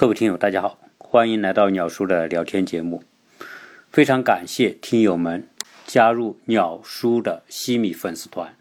[0.00, 3.02] 各位听友，大家好，欢迎来到鸟叔的聊天节目。
[3.90, 5.48] 非常感谢听友们
[5.88, 8.54] 加入鸟叔的西米粉丝团。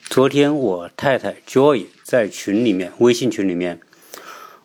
[0.00, 3.78] 昨天我太太 Joy 在群里面，微信群里面，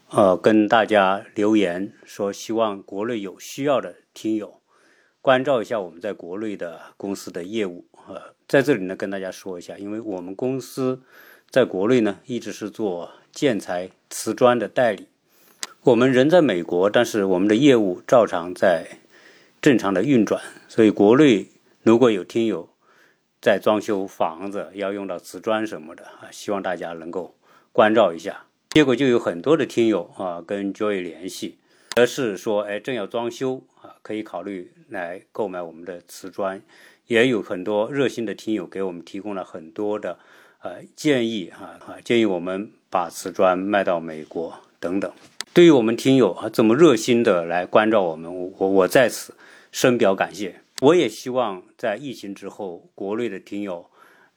[0.09, 4.59] 呃，跟大家留言说，希望国内有需要的听友
[5.21, 7.85] 关照一下我们在国内的公司的业务。
[8.07, 11.03] 呃，在这里呢，跟大家说一下，因为我们公司
[11.51, 15.05] 在国内呢，一直是做建材瓷砖的代理。
[15.83, 18.99] 我们人在美国，但是我们的业务照常在
[19.59, 20.39] 正常的运转。
[20.67, 21.47] 所以国内
[21.81, 22.69] 如果有听友
[23.41, 27.35] 在装修房子要用到瓷砖什么的啊，希望大家能够
[27.71, 28.45] 关照一下。
[28.69, 31.57] 结果就有很多的听友啊跟 Joy 联系，
[31.95, 36.61] 而是说哎正要装修啊，可以考虑来购买我们的瓷砖。
[37.07, 40.19] 也有很多热心的听友给我们提供了很多的
[40.61, 45.11] 呃建议哈啊，建议我们把瓷砖卖到美国等等。
[45.53, 49.35] 对于我们听友啊这么热心的来关照我们，我我在此
[49.69, 50.61] 深表感谢。
[50.79, 53.87] 我也希望在疫情之后，国内的听友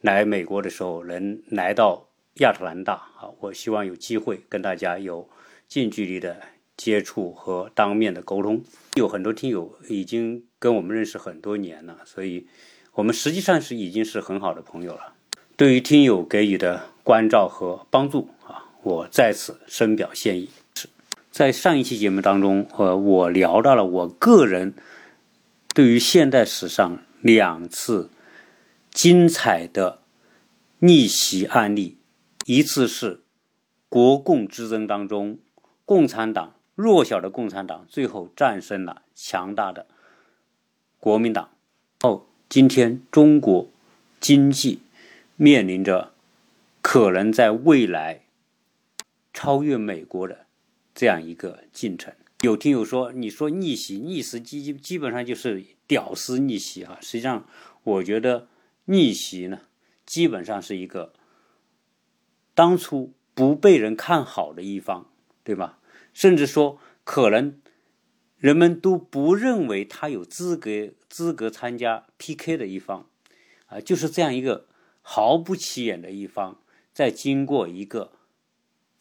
[0.00, 2.08] 来美国的时候能来到
[2.40, 5.28] 亚特兰大啊，我希望有机会跟大家有
[5.68, 6.36] 近距离的
[6.76, 8.64] 接触和当面的沟通。
[8.96, 12.48] 有很多听友已经跟我们认识很多年了，所以
[12.94, 15.14] 我们实际上是已经是很好的朋友了。
[15.56, 20.48] 对于听友给予的关照和帮助啊，我在此深表歉意。
[21.34, 24.72] 在上一期节目当中，呃，我聊到了我个人
[25.74, 28.08] 对于现代史上两次
[28.92, 29.98] 精彩的
[30.78, 31.98] 逆袭案例，
[32.44, 33.24] 一次是
[33.88, 35.40] 国共之争当中，
[35.84, 39.88] 共产党弱小的共产党最后战胜了强大的
[41.00, 41.50] 国民党。
[42.02, 43.68] 哦，今天中国
[44.20, 44.82] 经济
[45.34, 46.12] 面临着
[46.80, 48.20] 可能在未来
[49.32, 50.43] 超越美国的。
[50.94, 56.98] 这样一个进程，有听友说，你说逆袭，逆袭基基本上就是屌丝逆袭啊。
[57.02, 57.48] 实际上，
[57.82, 58.46] 我觉得
[58.84, 59.62] 逆袭呢，
[60.06, 61.12] 基本上是一个
[62.54, 65.10] 当初不被人看好的一方，
[65.42, 65.80] 对吧？
[66.12, 67.60] 甚至说，可能
[68.36, 73.08] 人们都不认为他有资格资格参加 PK 的一方，
[73.66, 74.68] 啊，就是这样一个
[75.02, 76.60] 毫不起眼的一方，
[76.92, 78.12] 在经过一个。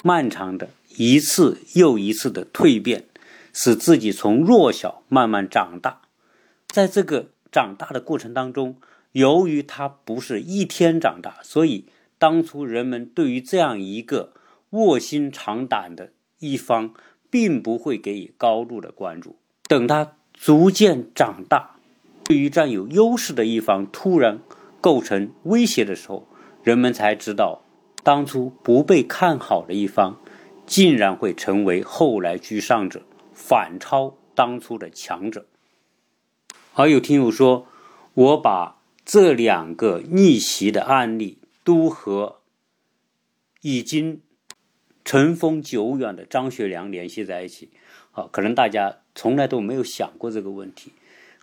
[0.06, 3.06] 漫长的一次又一次的蜕变，
[3.54, 6.02] 使自己从弱小慢慢长大。
[6.68, 8.76] 在这个长大的过程当中，
[9.14, 11.86] 由于他不是一天长大，所以
[12.18, 14.34] 当初人们对于这样一个
[14.72, 16.94] 卧薪尝胆的一方，
[17.30, 19.38] 并不会给予高度的关注。
[19.70, 21.78] 等他逐渐长大，
[22.26, 24.42] 对于占有优势的一方突然
[24.82, 26.28] 构成威胁的时候，
[26.62, 27.63] 人们才知道。
[28.04, 30.20] 当初不被看好的一方，
[30.66, 33.02] 竟然会成为后来居上者，
[33.34, 35.46] 反超当初的强者。
[36.74, 37.68] 而有听友说，
[38.14, 42.42] 我把这两个逆袭的案例都和
[43.62, 44.22] 已经
[45.06, 47.72] 尘封久远的张学良联系在一起。
[48.12, 50.92] 啊，可能大家从来都没有想过这个问题。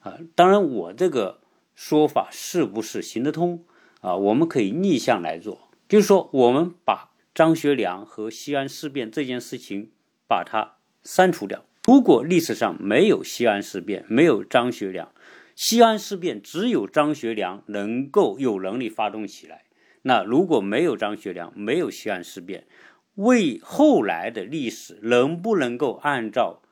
[0.02, 1.40] 啊，当然我这个
[1.74, 3.64] 说法是不是行得通？
[4.00, 5.69] 啊，我们可以逆向来做。
[5.90, 9.90] 就是说，我们把张学良和西安事变这件事情
[10.28, 11.64] 把它删除掉。
[11.84, 15.12] 如果历史上没有西安事变，没有张学良，
[15.56, 19.64] 西安事变只有张学良能够有能力发动起来。
[20.02, 22.68] 那如果没有张学良，没有西安事变，
[23.16, 26.62] 为后来的历史能不能够按照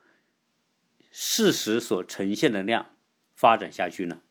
[1.11, 2.85] 事实所呈现的那样
[3.35, 4.21] 发展下去呢？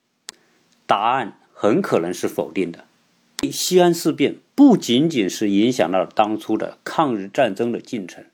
[0.86, 2.86] 答案很可能是否定的。
[3.52, 8.24] 西安事变不仅仅是影响到了当初的抗日战争的进程，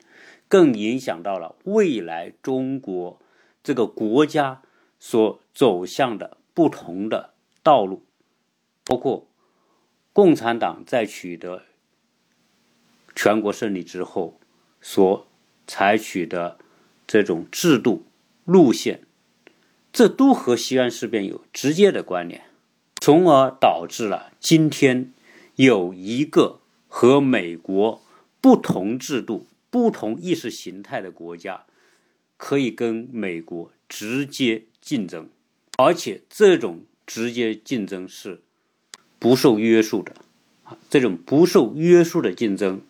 [0.48, 3.20] 更影响到了未来中国
[3.62, 4.62] 这个国家
[4.98, 8.06] 所走向的不同的道路，
[8.86, 9.28] 包括
[10.14, 11.64] 共产党在取得
[13.14, 14.40] 全国胜利之后
[14.80, 15.26] 所
[15.66, 16.56] 采取的
[17.06, 18.06] 这种制度
[18.46, 19.02] 路线，
[19.92, 22.44] 这都和西安事变有直接的关联。
[22.98, 25.12] 从而导致了今天
[25.56, 28.02] 有一个和美国
[28.40, 31.64] 不同制度、不同意识形态的国家
[32.36, 35.28] 可以跟美国直接竞争，
[35.78, 38.42] 而且这种直接竞争是
[39.18, 40.14] 不受约束的。
[40.88, 42.80] 这种不受约束的竞争，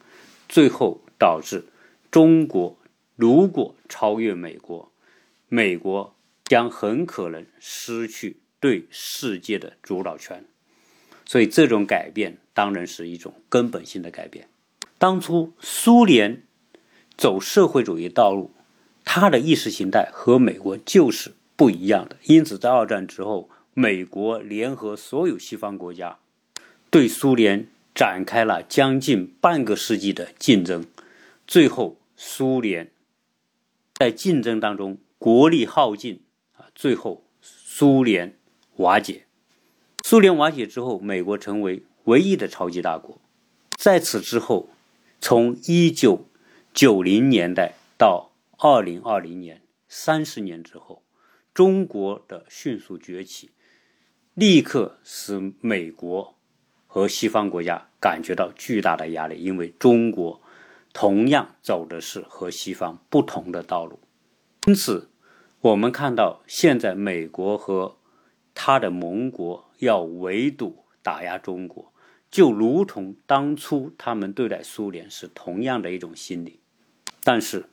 [0.48, 1.64] 最后导致
[2.10, 2.78] 中国
[3.16, 4.92] 如果超越美国，
[5.48, 6.14] 美国
[6.44, 8.38] 将很可能失去。
[8.60, 10.42] 对世界的主导权，
[11.26, 14.48] 所以这种改变当然是一种根本性的改变。
[14.98, 16.42] 当初苏联
[17.16, 18.50] 走社会主义道路，
[19.04, 22.16] 他的意识形态和美国就是不一样的。
[22.24, 26.18] 因此，在二战之后，美国联合所有西方国家，
[26.90, 30.86] 对苏联展开了将近半个世纪的竞争。
[31.46, 32.90] 最后，苏联
[33.94, 36.22] 在竞争当中国力耗尽
[36.56, 38.36] 啊，最后苏联
[38.76, 39.23] 瓦解。
[40.06, 43.18] 苏联瓦解之后，美国成为唯一的超级大国。
[43.78, 44.68] 在此之后，
[45.18, 46.26] 从一九
[46.74, 51.02] 九零年代到二零二零年，三十年之后，
[51.54, 53.52] 中国的迅速崛起，
[54.34, 56.34] 立刻使美国
[56.86, 60.38] 和西方国家感觉到巨大的压力，因为中国。
[60.92, 63.98] 同样走的是和西方不同的道路，
[64.68, 65.08] 因此，
[65.60, 67.96] 我们看到现在美国和
[68.54, 71.92] 他的盟国要围堵打压中国，
[72.30, 76.60] 就如同当初他们对待苏联是同样的一种心理。
[77.22, 77.66] 但是，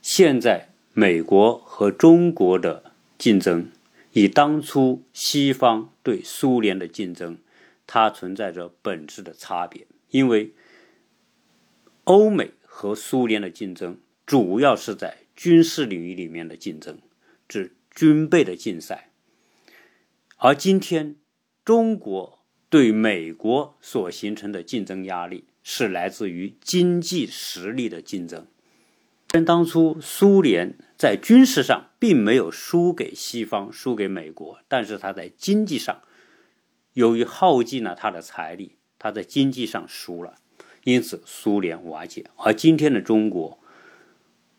[0.00, 3.70] 现在美国和中国的竞争，
[4.12, 7.38] 与当初西方对苏联的竞争，
[7.86, 10.52] 它存在着本质的差别，因为
[12.04, 12.52] 欧美。
[12.76, 16.98] 和苏联的竞争主要是在军事领域里面的竞争，
[17.46, 19.10] 指军备的竞赛。
[20.38, 21.14] 而今天，
[21.64, 28.46] 中国对美国所形成的竞争压力是来自于经济实力的竞争。
[29.28, 36.02] 跟当初苏联在军事上并没有输给西方、输给美国，但是他在经济上
[36.92, 40.36] 由于耗尽了他的财力，他在经济上输了。
[40.84, 42.26] 因此，苏联瓦解。
[42.36, 43.58] 而今天的中国，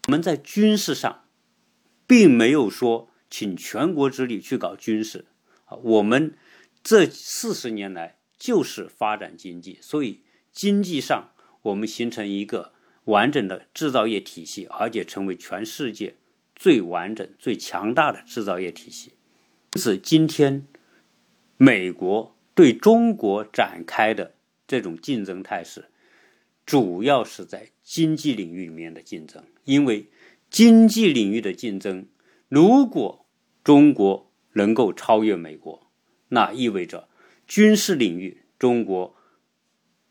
[0.08, 1.26] 我们在军事上，
[2.08, 5.26] 并没有说请全国之力去搞军事
[5.66, 5.78] 啊。
[5.78, 6.36] 我们
[6.86, 10.22] 这四十年来就是发展经济，所以
[10.52, 11.32] 经济上
[11.64, 12.74] 我们形成一个
[13.06, 16.16] 完整的制造业体系，而且成为全世界
[16.56, 19.14] 最完整、最强大的制造业体系。
[19.74, 20.68] 因此，今天
[21.58, 24.36] 美国对中国展开的
[24.68, 25.86] 这种竞争态势。
[26.68, 30.08] 主要是在经济领域里面的竞争，因为
[30.52, 32.08] 经济领域的竞争，
[32.48, 33.26] 如果
[33.64, 35.85] 中国能够超越美国，
[36.36, 37.08] 那意味着
[37.48, 39.16] 军事领域中国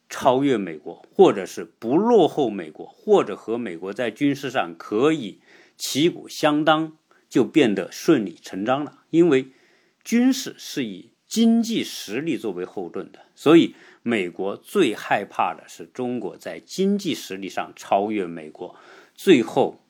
[0.09, 5.41] 超越美国，或者是不落后美国，或者和美国在军事上可以
[5.76, 6.97] 旗鼓相当，
[7.29, 9.05] 就变得顺理成章了。
[9.11, 9.50] 因为
[10.03, 13.75] 军事是以经济实力作为后盾的，所以。
[14.06, 18.76] 美国最害怕的是中国在经济实力上超越美国，
[19.15, 19.81] 最后，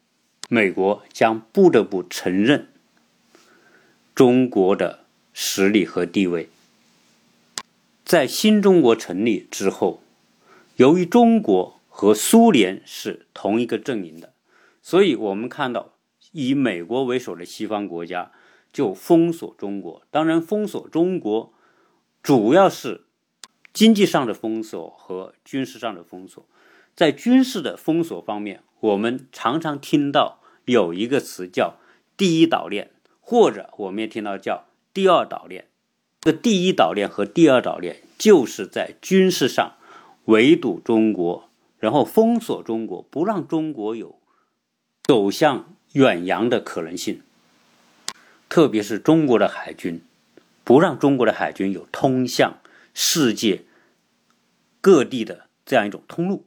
[0.49, 2.69] 美国将不得不承认
[4.15, 5.04] 中国的
[5.35, 6.49] 实力和地位。
[8.03, 10.03] 在新中国成立之后，
[10.77, 14.33] 由于中国和苏联是同一个阵营的，
[14.81, 15.93] 所以我们看到
[16.33, 18.33] 以美国为首的西方国家
[18.73, 20.01] 就封锁中国。
[20.11, 21.53] 当然，封锁中国
[22.23, 23.03] 主要是。
[23.73, 26.47] 经济上的封锁和军事上的封锁，
[26.95, 31.75] 在军事的封锁方面，我们常常听到有一个词叫
[32.17, 35.67] “第一岛链”，或者我们也听到叫“第二岛链”。
[36.23, 39.75] 这第一岛链和第二岛链就是在军事上
[40.25, 44.19] 围堵中国，然后封锁中国，不让中国有
[45.03, 47.21] 走向远洋的可能性，
[48.49, 50.01] 特别是中国的海军，
[50.65, 52.59] 不让中国的海军有通向。
[52.97, 53.65] 世界
[54.81, 56.45] 各地的这样一种通路。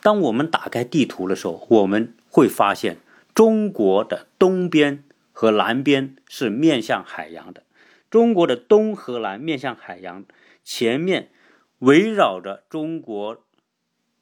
[0.00, 2.96] 当我们打开地图的时候，我们会发现
[3.34, 7.62] 中国的东边和南边是面向海洋的。
[8.10, 10.24] 中国的东和南面向海洋，
[10.62, 11.30] 前面
[11.78, 13.44] 围绕着中国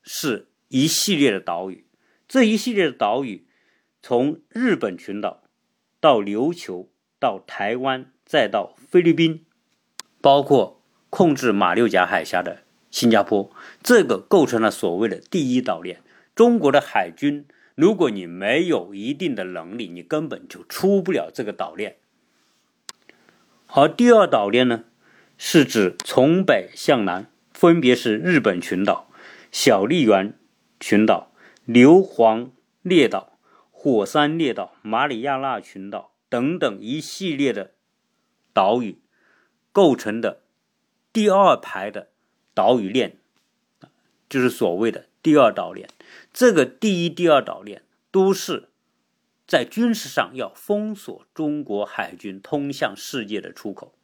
[0.02, 1.86] 是一系列的岛屿。
[2.28, 3.46] 这一系列的岛屿，
[4.02, 5.44] 从日本群岛
[6.00, 6.88] 到琉球，
[7.18, 9.44] 到台湾，再到菲律宾，
[10.20, 10.80] 包括。
[11.10, 13.48] 控制马六甲海峡的新加坡，
[13.84, 16.02] 这个构成了所谓的第一岛链。
[16.34, 21.98] 中国的海军，如果你没有一定的能力，你根本就出不了这个岛链。
[23.76, 24.84] 而第二岛链呢，
[25.36, 29.10] 是指从北向南，分别是日本群岛、
[29.50, 30.38] 小笠原
[30.78, 31.32] 群岛、
[31.64, 32.50] 硫磺
[32.82, 33.36] 列岛、
[33.72, 37.72] 火山列岛、马里亚纳群岛等等一系列的
[38.52, 39.00] 岛屿
[39.72, 40.42] 构成的。
[41.12, 42.10] 第二排的
[42.54, 43.18] 岛屿链，
[44.28, 45.88] 就是所谓的第二岛链。
[46.32, 48.68] 这个第一、第二岛链都是
[49.46, 53.94] 在军事上要封锁中国海军通向世界的出口。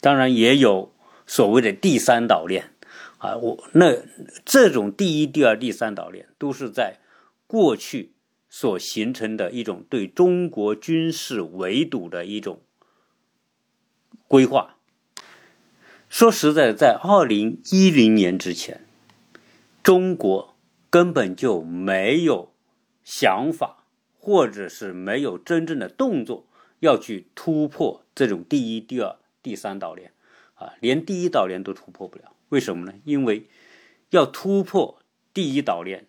[0.00, 0.94] 当然，也有
[1.26, 2.72] 所谓的第三岛链
[3.18, 3.36] 啊。
[3.36, 3.96] 我那
[4.44, 6.98] 这种第一、第二、第三岛链都是在
[7.46, 8.12] 过去
[8.48, 12.62] 所形成的一种对中国军事围堵的一种
[14.28, 14.76] 规划。
[16.08, 18.86] 说实在，在二零一零年之前，
[19.82, 20.54] 中国
[20.88, 22.52] 根本就没有
[23.02, 23.83] 想法，
[24.24, 26.46] 或者是没有真正的动作
[26.80, 30.12] 要去突破这种第一、第二、第三岛链
[30.54, 32.32] 啊，连第一岛链都突破不了。
[32.48, 32.94] 为什么呢？
[33.04, 33.48] 因为
[34.08, 34.98] 要突破
[35.34, 36.06] 第一岛链，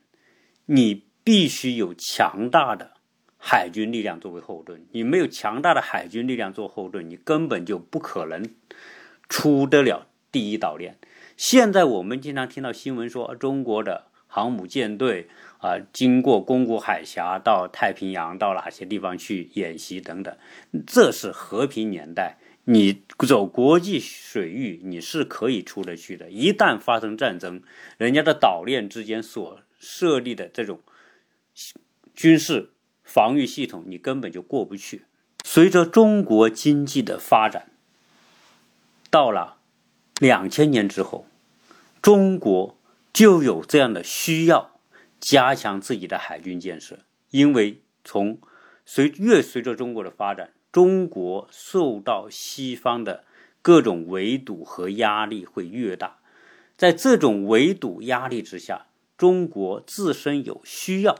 [0.67, 2.93] 你必须有强大的
[3.37, 4.85] 海军力量作为后盾。
[4.93, 8.41] 你没有强大的海军力量做后盾，你根本就不可能。
[9.27, 10.97] 出得了第一岛链。
[11.35, 15.27] 现在我们经常听到新闻说，中国的航母舰队
[15.65, 20.37] 啊，经过宫古海峡到太平洋，到哪些地方去演习等等。
[20.85, 26.29] 这是和平年代，你走国际水域，你是可以出得去的。
[26.29, 27.63] 一旦发生战争，
[27.97, 30.81] 人家的岛链之间所设立的这种
[32.13, 32.69] 军事
[33.03, 35.05] 防御系统，你根本就过不去。
[35.43, 37.71] 随着中国经济的发展。
[39.09, 39.57] 到了
[40.19, 41.25] 两千年之后，
[42.01, 42.77] 中国
[43.11, 44.74] 就有这样的需要，
[45.25, 46.99] 加强自己的海军建设。
[47.31, 48.39] 因为从
[48.85, 53.25] 随越随着中国的发展，中国受到西方的
[53.63, 56.19] 各种围堵和压力会越大。
[56.77, 58.85] 在这种围堵压力之下，
[59.17, 61.17] 中国自身有需要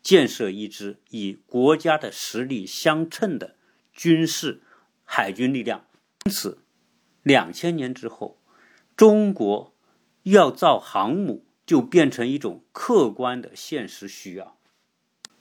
[0.00, 3.56] 建设一支与国家的实力相称的
[3.92, 4.62] 军事
[5.04, 5.84] 海军力量，
[6.24, 6.62] 因此。
[7.22, 8.40] 两千年之后，
[8.96, 9.74] 中国
[10.22, 14.56] 要造航母就变成一种客观的现实需要。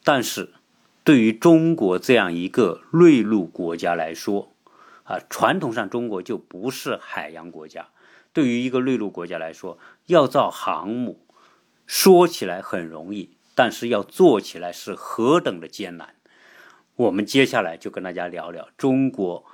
[0.03, 0.55] 但是，
[1.03, 4.55] 对于中国这样一个内陆国家来说，
[5.03, 7.89] 啊，传统上中国就不是海洋国家。
[8.33, 9.77] 对于一个内陆国家来说，
[10.07, 11.25] 要造航母，
[11.85, 16.15] 说起来很容易，但是要做起来是何等的艰难。
[16.95, 19.45] 我们接下来就跟大家聊聊中国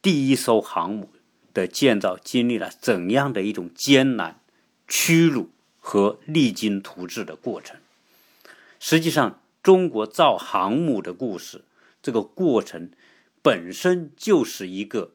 [0.00, 1.10] 第一艘航母。
[1.52, 4.40] 的建造经历了怎样的一种艰难、
[4.88, 5.50] 屈辱
[5.86, 7.76] 和励精图治的过程？
[8.80, 11.62] 实际上，中国造航母的故事，
[12.02, 12.90] 这个过程
[13.42, 15.12] 本身就是一个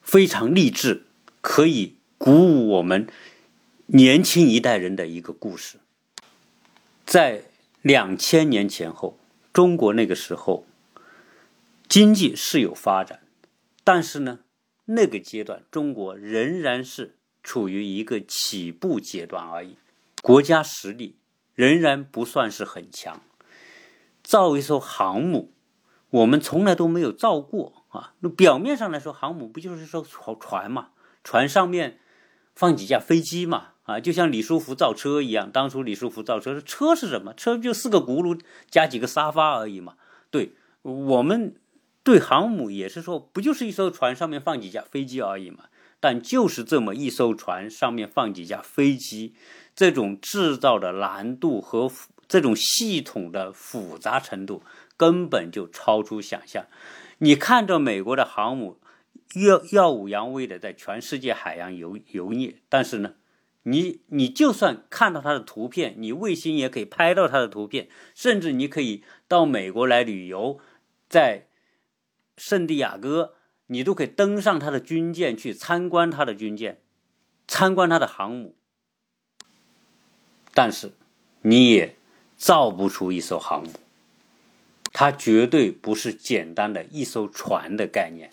[0.00, 1.04] 非常励志、
[1.42, 3.06] 可以鼓舞我们
[3.88, 5.76] 年轻一代人的一个故事。
[7.04, 7.44] 在
[7.82, 9.18] 两千年前后，
[9.52, 10.64] 中国那个时候
[11.86, 13.20] 经济是有发展，
[13.84, 14.38] 但是呢？
[14.86, 19.76] 那个阶段，中国仍然是处于一个起步阶段而已，
[20.22, 21.14] 国家实力
[21.54, 23.20] 仍然不算是很强。
[24.22, 25.52] 造一艘航母，
[26.10, 28.14] 我们从来都没有造过啊。
[28.20, 30.88] 那表面上来说，航母不就是艘船船嘛？
[31.22, 32.00] 船上面
[32.56, 33.68] 放几架飞机嘛？
[33.84, 35.52] 啊，就像李书福造车一样。
[35.52, 37.32] 当初李书福造车，车是什么？
[37.34, 39.94] 车就四个轱辘加几个沙发而已嘛。
[40.30, 41.54] 对我们。
[42.02, 45.60] 对航母也是说，不就是一艘船上面放几架飞机而已嘛？
[46.04, 49.32] 但就是这么一艘船上面放几架飞机，
[49.74, 51.90] 这种制造的难度和
[52.28, 54.62] 这种系统的复杂程度
[54.98, 56.66] 根本就超出想象。
[57.20, 58.78] 你看着美国的航母
[59.46, 63.14] 耀耀武扬威的在全世界海洋游游弋，但是呢，
[63.62, 70.60] 你你就算看到它的图片，你卫星也可以拍到它的图片，甚至你可以到美国来旅游，
[71.08, 71.46] 在。
[72.36, 73.34] 圣地亚哥，
[73.66, 76.80] 你都可以登上他的军舰去参观他的军舰，
[77.48, 78.54] 参观他的航母。
[80.52, 80.92] 但是
[81.42, 81.96] 你也
[82.36, 83.72] 造不出一艘航母，
[84.92, 88.30] 它绝对不是简单的一艘船的概念。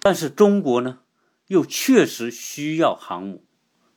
[0.00, 1.00] 但是中国呢，
[1.46, 3.44] 又确实需要航母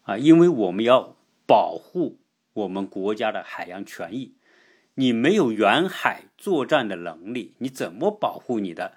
[0.04, 1.16] 啊，因为我们要
[1.48, 2.20] 保护
[2.54, 4.36] 我们国家的海洋权益。
[4.94, 8.94] 你没有远海作战的能力，你怎么保护你的？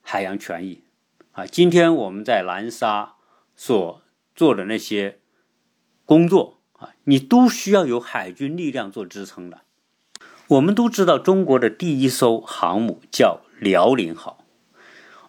[0.00, 0.82] 海洋权益
[1.32, 3.14] 啊，今天我们在南沙
[3.56, 4.02] 所
[4.34, 5.18] 做的那些
[6.04, 9.62] 工作啊，你都需要有海军力量做支撑的。
[10.48, 14.44] 我们都知道，中国的第一艘航母叫辽宁号，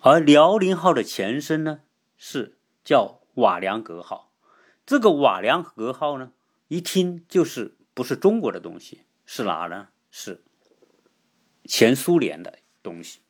[0.01, 1.79] 而辽宁号的前身呢
[2.17, 4.33] 是叫瓦良格号。
[4.85, 6.33] 这个瓦良格号呢，
[6.67, 9.87] 一听就是不是中国的东西，是哪呢？
[10.11, 10.43] 是
[11.63, 13.21] 前苏联的东西。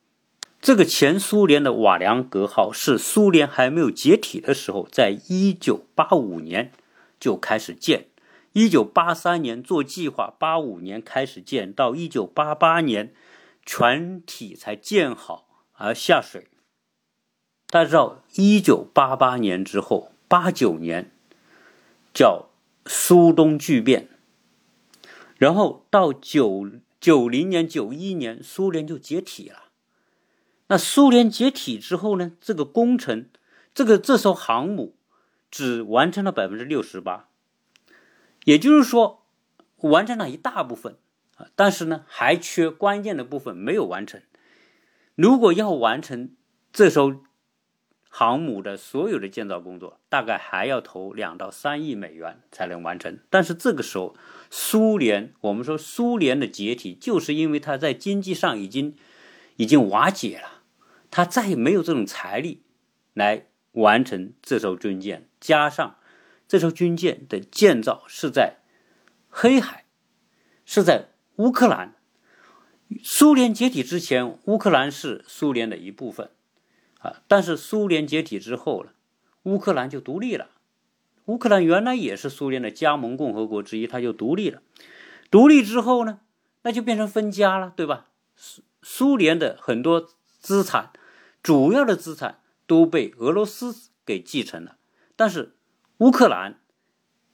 [0.63, 6.71] 这个前苏联的瓦良格号是苏联还没有解体的时候，在一九八五年
[7.19, 8.07] 就开始建，
[8.53, 13.13] 一九八三年做计划，八五年开始建，到一九八八年
[13.65, 16.47] 全体才建好而下水。
[17.67, 21.11] 大家知道，一九八八年之后，八九年
[22.13, 22.47] 叫
[22.85, 24.07] 苏东剧变，
[25.37, 29.72] 然后到九九零年、九一年，苏联就解体了。
[30.73, 32.31] 那苏联解体之后呢？
[32.41, 33.27] 这个工程，
[33.75, 34.95] 这个这艘航母
[35.51, 37.29] 只完成了百分之六十八，
[38.45, 39.23] 也就是说，
[39.81, 40.97] 完成了一大部分
[41.35, 44.19] 啊，但是呢，还缺关键的部分没有完成。
[45.13, 46.31] 如果要完成
[46.71, 47.17] 这艘
[48.09, 53.19] 航母的所有的建造工作，大概还要投两到三亿美元才能完成。
[53.29, 54.15] 但是这个时候，
[54.49, 58.95] 苏联，我们说苏联的解体，就是因为它在经济上已经
[59.57, 60.52] 已经瓦解了，
[61.13, 62.63] 他再也没有这种财力
[63.13, 65.29] 来完成这艘军舰。
[65.39, 65.97] 加上
[66.47, 68.57] 这艘军舰的建造是在
[69.29, 69.85] 黑海，
[70.65, 71.93] 是在乌克兰。
[73.03, 76.31] 苏联解体之前，乌克兰是苏联的一部分。
[76.97, 77.21] 啊！
[77.27, 78.93] 但是苏联解体之后了，
[79.43, 80.49] 乌克兰就独立了。
[81.25, 84.63] 乌克兰原来也是苏联的加盟共和国之一，它就独立了。
[85.29, 86.21] 独立之后呢，
[86.63, 88.07] 那就变成分家了，对吧？
[88.35, 90.91] 苏苏联的很多资产，
[91.43, 94.77] 主要的资产都被俄罗斯给继承了。
[95.15, 95.55] 但是
[95.97, 96.61] 乌克兰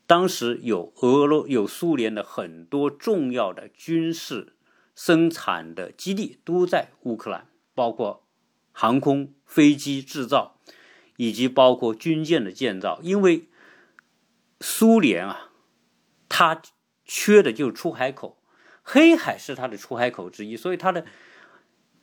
[0.06, 4.58] 当时有俄罗有苏联的很多重要的军事
[4.94, 8.26] 生产的基地都在乌克兰，包括。
[8.72, 10.58] 航空飞机制造，
[11.18, 13.50] 以及包括军舰的建造，因为
[14.62, 15.50] 苏联啊，
[16.30, 16.62] 它
[17.04, 18.42] 缺的就是出海口，
[18.82, 21.06] 黑海是它的出海口之一，所以它的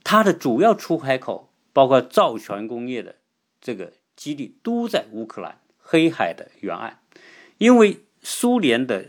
[0.05, 3.17] 它的主要出海口，包括造船工业的
[3.61, 6.95] 这个基地都在乌克兰黑海的沿岸，
[7.59, 9.09] 因为苏联的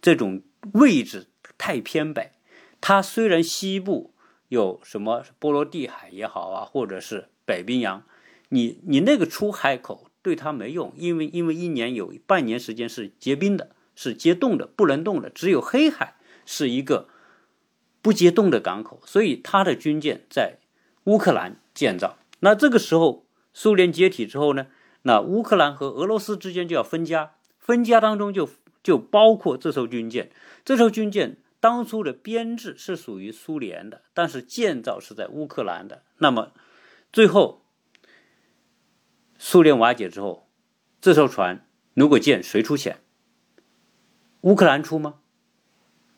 [0.00, 0.42] 这种
[0.74, 1.26] 位置
[1.58, 2.30] 太偏北，
[2.80, 4.12] 它虽然西部。
[4.48, 8.04] 有什么波罗的海也好啊，或者是北冰洋，
[8.50, 15.28] 你你那个出海口对它没用，因为因为一年有半年时间是结冰的，是结冻的，不能动的。
[15.28, 16.14] 只有黑海
[16.46, 17.08] 是一个
[18.00, 20.58] 不结冻的港口，所以它的军舰在
[21.04, 22.16] 乌克兰建造。
[22.40, 24.68] 那这个时候苏联解体之后呢，
[25.02, 28.48] 那乌克兰和俄罗斯之间就要分家，分家当中就
[28.82, 30.30] 就包括这艘军舰，
[30.64, 31.38] 这艘军舰。
[31.60, 36.02] 当初的编制是属于苏联的，但是建造是在乌克兰的。
[36.18, 36.52] 那么，
[37.10, 37.64] 最后
[39.38, 40.50] 苏联瓦解之后，
[41.00, 43.00] 这艘船如果建，谁出钱？
[44.42, 45.20] 乌克兰出吗？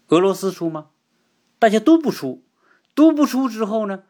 [0.09, 0.91] 俄罗斯出吗？
[1.61, 2.43] 大家都不出，
[2.97, 4.03] 都不出之后呢？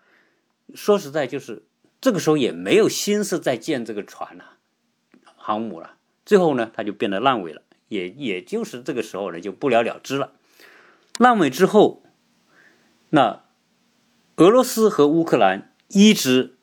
[0.75, 1.65] 说实在，就是
[2.01, 4.57] 这个时候也没有心思再建这个船了，
[5.37, 5.97] 航母了。
[6.25, 10.33] 最后呢，它就变得烂尾了，也也就是这个时候呢，就不了了之了。
[11.19, 12.03] 烂尾之后，
[13.11, 13.45] 那
[14.37, 16.57] 俄罗斯和乌克兰一直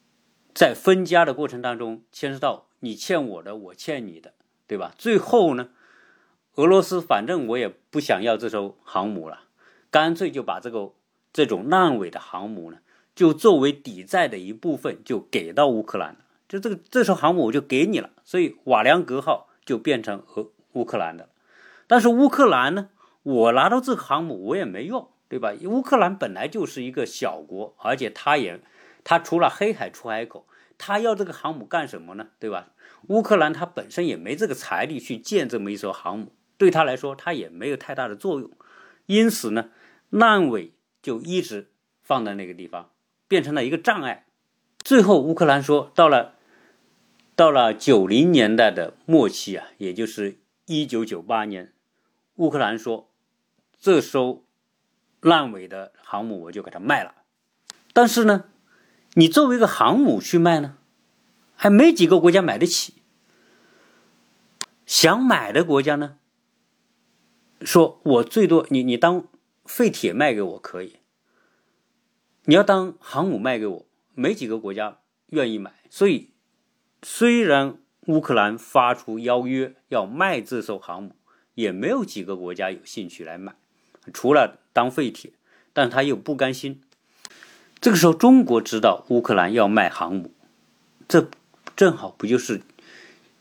[0.54, 4.34] 在分家的过程当中，牵涉到你欠我的，我欠你的，
[4.68, 4.94] 对吧？
[4.98, 5.70] 最后呢，
[6.56, 9.46] 俄罗斯反正我也不想要这艘航母了，
[9.90, 10.94] 干脆就把这个
[11.32, 12.78] 这种烂尾的航母呢，
[13.16, 16.20] 就作为抵债的一部分，就给到乌克兰了。
[16.48, 21.30] 就这个这艘航母我就给你了，所以瓦良格号就变成俄乌克兰的。
[21.88, 22.90] 但是乌克兰呢？
[23.24, 25.54] 我拿到这个航母，我也没用，对吧？
[25.64, 28.60] 乌克兰本来就是一个小国，而且它也，
[29.04, 30.46] 它除了黑海出海口，
[30.78, 32.28] 它要这个航母干什么呢？
[32.38, 32.74] 对吧？
[33.08, 38.52] 乌克兰它本身也没这个财力去建这么一艘航母，对它来说，它也没有太大的作用。
[39.06, 39.70] 因此呢，
[40.10, 41.70] 烂尾就一直
[42.02, 42.90] 放在那个地方，
[43.34, 44.28] 变成了一个障碍。
[44.84, 46.36] 最后，乌克兰说，到了
[47.36, 51.74] 到了九零年代的末期啊，也就是一九九八年，
[52.36, 53.10] 乌克兰说。
[53.80, 54.46] 这艘
[55.20, 57.16] 烂尾的航母，我就给它卖了。
[57.92, 58.46] 但是呢，
[59.16, 60.78] 你作为一个航母去卖呢，
[61.56, 62.94] 还没几个国家买得起。
[64.86, 66.18] 想买的国家呢，
[67.62, 69.26] 说我最多你你当
[69.66, 71.00] 废铁卖给我可以，
[72.46, 75.74] 你要当航母卖给我，没几个国家愿意买。
[75.90, 76.32] 所以，
[77.02, 77.78] 虽然
[78.08, 81.16] 乌克兰发出邀约要卖这艘航母，
[81.54, 83.56] 也没有几个国家有兴趣来买。
[84.14, 85.32] 除了当废铁，
[85.72, 86.82] 但他又不甘心。
[87.80, 90.34] 这个时候，中国知道乌克兰要卖航母，
[91.08, 91.30] 这
[91.76, 92.62] 正好不就是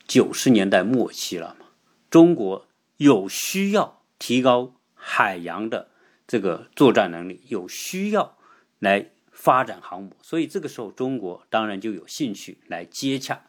[0.07, 1.67] 九十年代末期了吗？
[2.09, 2.67] 中国
[2.99, 5.88] 有需要提高海洋的
[6.29, 8.37] 这个作战能力，有需要
[8.83, 13.45] 来发展航母，所以这个时候中国当然就有兴趣来接洽。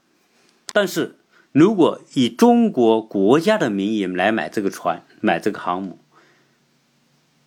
[0.71, 1.15] 但是
[1.51, 5.97] 如果以中国国家的名义来买这个船，买这个航母，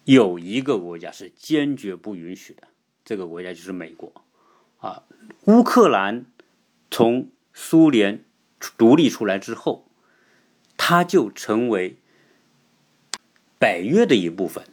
[0.05, 2.65] 有一个国家是坚决不允许的，
[3.05, 4.13] 这个国家就是美国，
[4.79, 5.05] 啊，
[5.45, 6.27] 乌克兰
[6.91, 8.25] 从苏联
[8.77, 9.87] 独立出来之后，
[10.77, 11.99] 它就成为
[13.61, 14.65] 北约的一部分。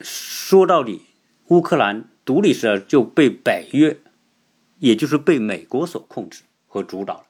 [0.00, 1.06] 说到底，
[1.48, 3.98] 乌克兰独立时就被北约，
[4.78, 7.26] 也就是被美国所控制和主导了。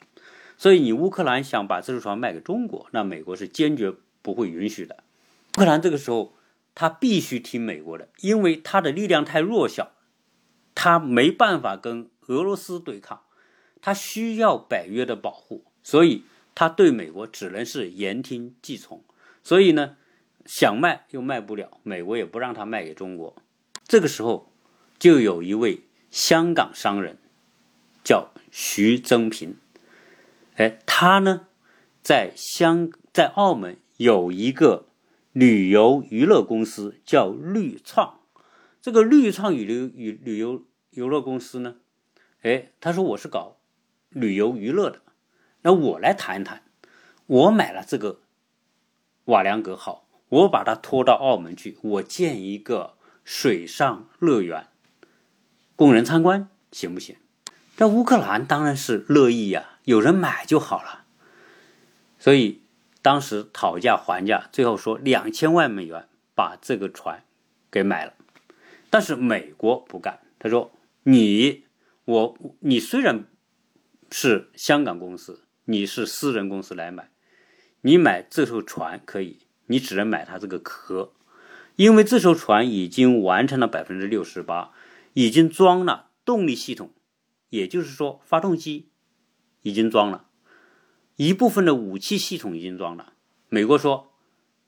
[0.57, 5.03] 所以你乌克兰想把这艘船卖给中国，那美国是坚决不会允许的。
[5.57, 6.33] 乌克兰这个时候
[6.73, 9.91] 他必须听美国的，因为他的力量太弱小，
[10.73, 13.21] 他没办法跟俄罗斯对抗，
[13.81, 19.03] 他需要北约的保护，所以他对美国只能是言听计从。
[19.43, 19.97] 所以呢，
[20.45, 23.35] 想卖又卖不了，美国也不让他卖给中国。
[23.87, 24.51] 这个时候，
[24.97, 27.17] 就有一位香港商人
[28.03, 29.57] 叫徐增平。
[30.55, 31.47] 哎，他呢，
[32.01, 34.87] 在香在澳门有一个
[35.33, 38.19] 旅游娱乐公司叫绿创。
[38.81, 41.75] 这个绿创旅游旅旅游娱乐公司呢，
[42.43, 43.57] 哎，他说我是搞
[44.09, 45.01] 旅游娱乐的，
[45.63, 46.63] 那我来谈一谈。
[47.25, 48.21] 我买了这个
[49.25, 54.67] 瓦良格号，我把它拖到澳门去，我建一个水上乐园，
[55.75, 57.15] 供人参观，行不行？
[57.75, 59.71] 这乌克兰当然是乐意呀。
[59.83, 61.03] 有人买就好了，
[62.17, 62.63] 所以
[63.03, 67.23] 当时讨价还价，最后说两千万美元把这个船
[67.69, 68.13] 给买了。
[68.89, 70.71] 但是美国不干，他说
[71.03, 71.65] ：“你
[72.05, 73.25] 我你虽然
[74.09, 77.09] 是香港公司，你是私人公司来买，
[77.81, 81.11] 你买这艘船可以，你只能买它这个壳，
[81.75, 84.71] 因为这艘船已经完成了百分之六十八，
[85.15, 86.91] 已经装了动力系统，
[87.49, 88.87] 也就是说发动机。”
[89.65, 90.27] 已经装了，
[91.15, 93.13] 一部分的武器系统已经装了。
[93.49, 94.13] 美国说，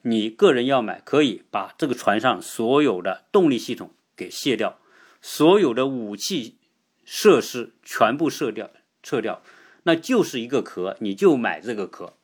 [0.02, 4.80] 你个人要买，可以把这个船上所有的动力系统给卸掉，
[5.22, 6.58] 所有的武器
[7.06, 8.72] 设施全部撤掉，
[9.04, 9.44] 撤掉，
[9.84, 12.18] 那就是一个壳，你就买这个壳。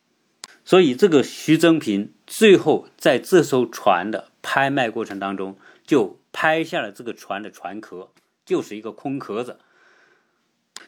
[0.66, 8.12] 所以，这个徐增平最后在这艘船的拍卖过程当中，就拍下了这个船的船壳，
[8.46, 9.60] 就是一个空壳子。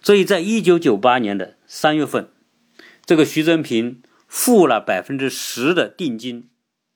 [0.01, 2.29] 所以在一九九八年的三月份，
[3.05, 6.49] 这个徐增平付了百分之十的定金，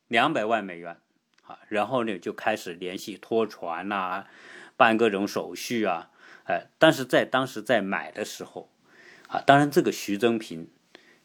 [0.08, 0.98] 两百万美元，
[1.44, 4.26] 啊，然后呢就开始联系拖船呐，
[4.76, 6.10] 办各种手续啊，
[6.46, 8.72] 哎，但是在当时在买的时候，
[9.28, 10.68] 啊，当然这个徐增平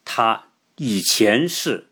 [0.05, 1.89] 他以前是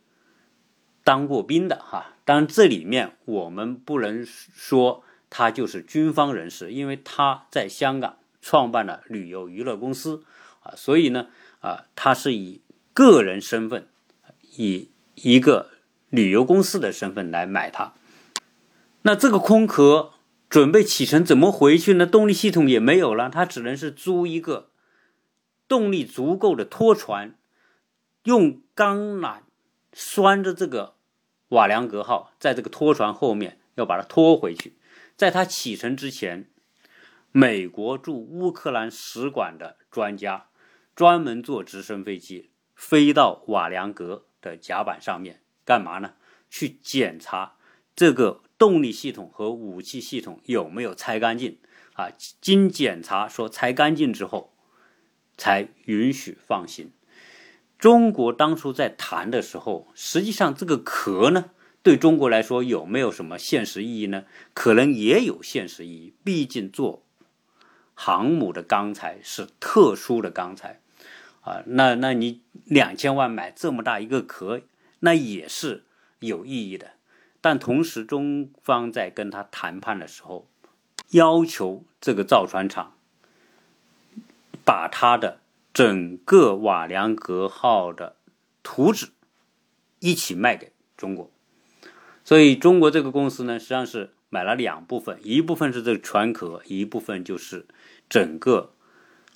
[1.02, 8.18] 当过兵的哈，当然这里面我们不能说他就是军方人士，因为他在香港。
[8.44, 10.24] 创办了旅游娱乐公司，
[10.64, 11.28] 啊，所以呢，
[11.60, 12.60] 啊，他是以
[12.92, 13.86] 个人身份，
[14.56, 15.70] 以一个
[16.10, 17.94] 旅游公司的身份来买它。
[19.02, 20.10] 那这个空壳
[20.50, 22.04] 准备启程，怎么回去呢？
[22.04, 24.70] 动力系统也没有了，他只能是租一个
[25.68, 27.36] 动力足够的拖船，
[28.24, 29.42] 用钢缆
[29.92, 30.94] 拴着这个
[31.50, 34.72] 瓦良格号，在这个拖船后面要把它拖回去，
[35.16, 36.48] 在它启程之前。
[37.34, 40.48] 美国驻乌克兰使馆的专家
[40.94, 46.12] 专门坐直升飞机飞到瓦良格的甲板上面干嘛呢？
[46.50, 47.56] 去检查
[47.96, 51.58] 这个动力系统和武器系统有没有拆干净
[51.94, 52.10] 啊？
[52.42, 54.54] 经检查说拆干净之后，
[55.38, 56.92] 才允许放行。
[57.78, 64.24] 中国当初在谈的时候，实际上这个壳呢，对中国来说有没有什么现实意义呢？
[64.54, 67.02] 可能也有现实意义，毕竟做。
[67.94, 70.80] 航母的钢材是特殊的钢材，
[71.42, 74.62] 啊，那那你两千万买这么大一个壳，
[75.00, 75.84] 那也是
[76.20, 76.92] 有意义的。
[77.40, 80.48] 但同时，中方在跟他谈判的时候，
[81.10, 82.94] 要求这个造船厂
[84.64, 85.40] 把他的
[85.72, 88.16] 整个瓦良格号的
[88.62, 89.10] 图纸
[90.00, 91.30] 一起卖给中国。
[92.24, 97.66] 所以，中国这个公司呢，实际上是买了两部分，一部分是这个船壳，一部分就是。
[98.08, 98.74] 整个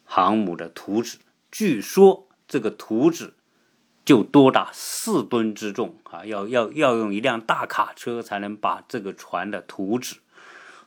[0.05, 1.16] 航母的图纸，
[1.51, 3.33] 据说这个图纸
[4.05, 6.27] 就多达四吨之重啊！
[6.27, 10.16] 要要要用一辆大卡车才能把这个船的图纸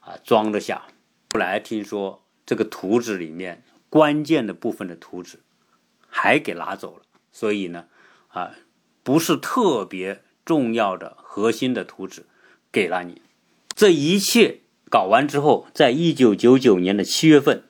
[0.01, 0.83] 啊装得下。
[1.33, 5.39] 后来听说这个图纸里面关键的部分的图纸
[6.07, 7.87] 还给拿走了，所以呢
[8.27, 8.51] 啊
[9.01, 12.25] 不是特别重要的核心的图纸
[12.71, 13.21] 给了你。
[13.75, 17.63] 这一切搞完之后，在一九九九年的七月份。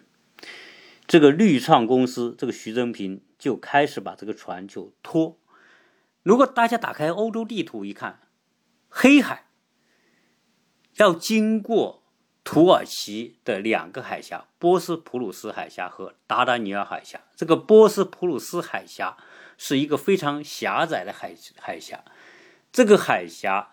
[1.05, 5.37] 这个绿创公司，这个徐增平就开始把这个船就拖。
[6.23, 8.21] 如果大家打开欧洲地图一看，
[8.87, 9.49] 黑海
[10.95, 12.03] 要经过
[12.45, 17.19] 土耳其的两个海峡——波斯普鲁斯海峡和达达尼尔海峡。
[17.35, 19.17] 这个波斯普鲁斯海峡
[19.57, 22.05] 是一个非常狭窄的海海峡，
[22.71, 23.71] 这个海峡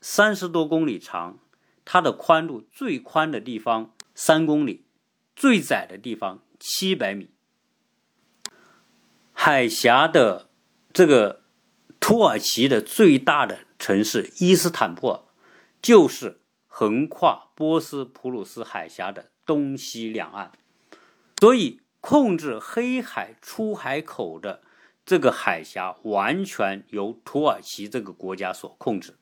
[0.00, 1.38] 三十多公里长，
[1.84, 4.84] 它的宽度最宽的地方三公里，
[5.34, 7.30] 最窄的地方七百米。
[9.32, 10.48] 海峡的
[10.92, 11.42] 这个
[12.00, 15.20] 土耳其的最大的城市伊斯坦布尔，
[15.80, 20.52] 就是横跨波斯普鲁斯海峡的东西两岸，
[21.38, 24.62] 所以控制黑海出海口的
[25.06, 29.16] 这个海峡完全由土耳其这个国家所控制。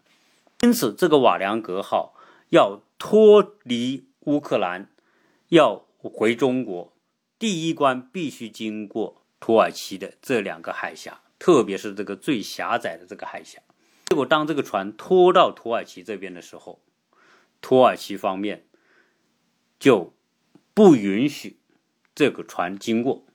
[0.62, 2.14] 因此，这个瓦良格号
[2.48, 4.90] 要脱离乌克兰，
[5.50, 6.92] 要回中国，
[7.38, 9.20] 第一关必须经过。
[9.40, 13.60] 土耳其的这两个海峡，特别是这个最狭窄的这个海峡，
[14.06, 16.80] 结果当这个船拖到土耳其这边的时候，
[17.60, 18.64] 土耳其方面
[19.78, 20.14] 就
[20.72, 21.58] 不允许
[22.14, 23.26] 这个船经过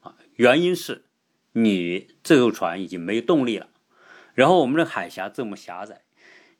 [0.00, 1.04] 啊，原因是
[1.52, 3.68] 你这艘船已经没动力了，
[4.34, 6.02] 然后我们的海峡这么狭窄，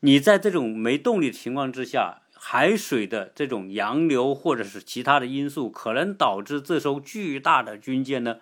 [0.01, 8.39] 你在这种没动力的情况之下，海水的这种洋流或者是其他的因素，可能导致这艘巨大的军舰呢。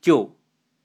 [0.00, 0.36] 就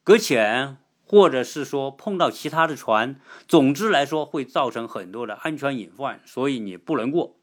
[0.04, 7.36] 搁浅，或者是说碰到其他的船，总之来说会造成很多的安全隐患，所以你不能过。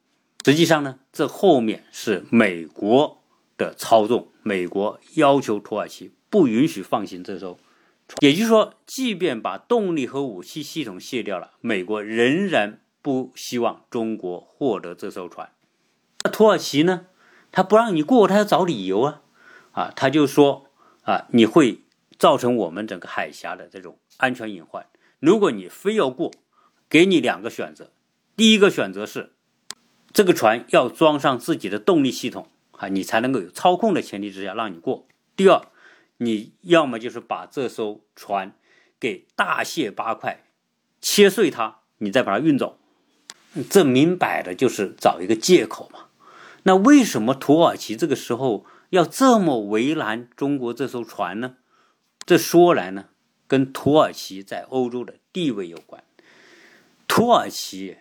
[0.44, 3.22] 实际上呢，这后面是美国
[3.56, 7.56] 的操纵，美国要求土耳其不允许放行这艘。
[8.18, 15.52] 也就是说，即便把动力和武器系统卸掉了，美国仍然不希望中国获得这艘船。
[16.24, 17.06] 那土耳其呢？
[17.52, 19.22] 他不让你过，他要找理由啊，
[19.70, 20.66] 啊，他就说。
[21.04, 21.82] 啊，你会
[22.18, 24.86] 造成我们整个海峡的这种安全隐患。
[25.20, 26.32] 如果你非要过，
[26.88, 27.90] 给你两个选择：
[28.34, 29.34] 第一个选择是
[30.14, 35.60] 这个船要装上自己的动力系统啊，你才能够有操控的前提之下让你过；第二，
[36.18, 38.56] 你要么就是把这艘船
[38.98, 40.44] 给大卸八块，
[41.00, 42.78] 切碎它，你再把它运走。
[43.70, 46.06] 这明摆的就是找一个借口嘛。
[46.64, 48.66] 那为什么土耳其这个时候？
[48.90, 51.56] 要这么为难中国这艘船呢？
[52.24, 53.06] 这说来呢，
[53.48, 56.04] 跟土耳其在欧洲的地位有关。
[57.08, 57.96] 土耳其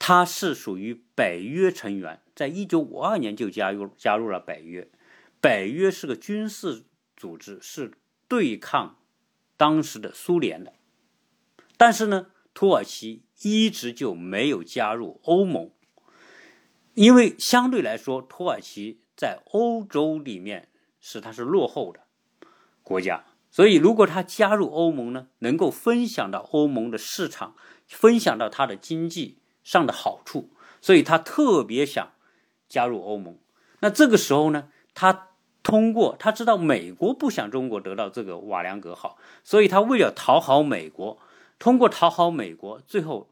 [0.00, 4.88] 它是属于北约成员，在一九五二年就加入加入了北约。
[5.40, 6.82] 北约是个军事
[7.20, 7.92] 组织，是
[8.26, 8.96] 对抗
[9.56, 10.72] 当时的苏联的。
[11.76, 15.70] 但是呢，土耳其一直就没有加入欧盟，
[16.94, 19.00] 因为相对来说，土耳其。
[19.16, 22.00] 在欧洲里面是它是落后的
[22.82, 27.54] 国家，所以如果它加入欧盟呢，能够分享到欧盟的市场，
[27.86, 30.48] 分享到它的经济上的好处，
[30.80, 32.14] 所以他特别想
[32.66, 33.38] 加入欧盟。
[33.80, 35.29] 那这个时候呢，他
[35.62, 41.18] 通过他知道美国不想中国得到这个瓦良格号，所以他为了讨好美国，
[41.58, 43.28] 通过讨好美国，最后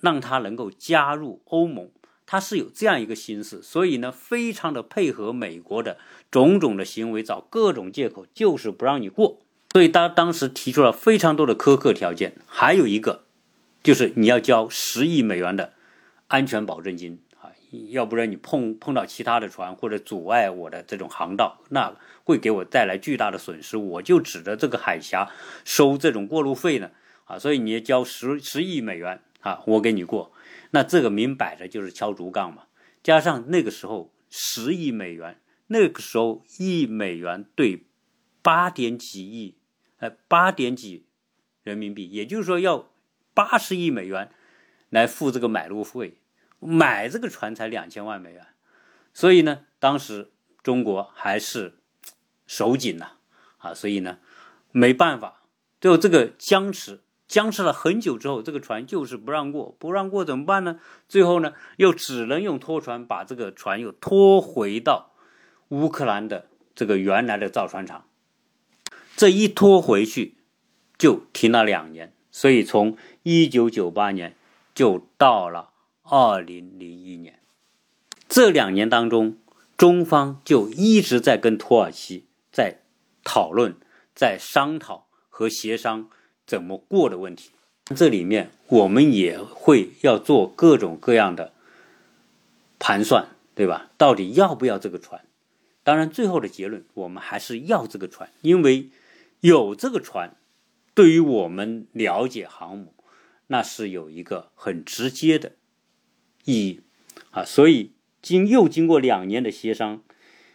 [0.00, 1.90] 让他能够加入欧盟。
[2.28, 5.96] 他是有这样一个心思，所以呢，非常的配合美国的
[6.28, 9.38] 种种的行为，找各种借口，就是不让你过。
[9.72, 13.24] 所以他当时提出了非常多的苛刻条件，还有一个
[13.84, 15.74] 就是你要交十亿美元的
[16.26, 17.20] 安全保证金，
[17.90, 23.76] 要不然你碰碰到其他的船或者阻碍我的这种航道，那会给我带来巨大的损失。
[23.76, 25.30] 我就指着这个海峡
[25.64, 26.90] 收这种过路费呢
[27.24, 30.32] 啊，所以你要交十十亿美元啊，我给你过。
[30.70, 32.64] 那这个明摆着就是敲竹杠嘛，
[33.02, 37.86] 加上那个时候十亿美元，那个时候一美元兑
[38.42, 39.56] 八点几亿，
[39.98, 41.06] 呃，八点几
[41.62, 42.90] 人民币，也就是说要
[43.32, 44.30] 八十亿美元
[44.90, 46.18] 来付这个买路费，
[46.58, 48.46] 买这个船才两千万美元，
[49.12, 50.30] 所以呢，当时
[50.62, 51.78] 中国还是
[52.46, 53.12] 手紧呐，
[53.58, 54.18] 啊，所以呢，
[54.72, 55.42] 没办法，
[55.80, 57.00] 最后这个僵持。
[57.28, 60.78] 僵持了很久之后，这个船就是不让过，不让过怎么办呢？
[61.08, 65.10] 最后呢，又只能用拖船把这个船又拖回到
[65.70, 68.06] 乌克兰的这个原来的造船厂。
[69.16, 70.36] 这一拖回去，
[70.96, 72.14] 就停了两年。
[72.30, 74.36] 所以从一九九八年
[74.72, 75.70] 就到了
[76.08, 77.40] 二零零一年，
[78.28, 79.38] 这两年当中，
[79.76, 82.82] 中方就一直在跟土耳其在
[83.24, 83.76] 讨论、
[84.14, 86.08] 在商讨和协商。
[86.46, 87.50] 怎么过的问题，
[87.96, 91.52] 这里面我们也会要做各种各样的
[92.78, 93.90] 盘算，对吧？
[93.98, 95.24] 到底要不要这个船？
[95.82, 98.90] 当然，最后的结论我们还是要这个船，因为
[99.40, 100.36] 有这个船，
[100.94, 102.94] 对于我们了解航母，
[103.48, 105.56] 那是有一个很直接的
[106.46, 106.80] 意义
[107.30, 107.44] 啊。
[107.44, 110.02] 所以经又经过两年的协商，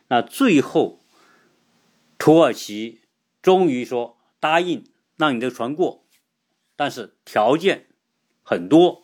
[0.07, 0.99] 那最后
[2.17, 3.01] 土耳其
[3.43, 4.83] 终于说答应。
[5.17, 6.03] 让你的船过，
[6.75, 7.85] 但是条件
[8.41, 9.03] 很多，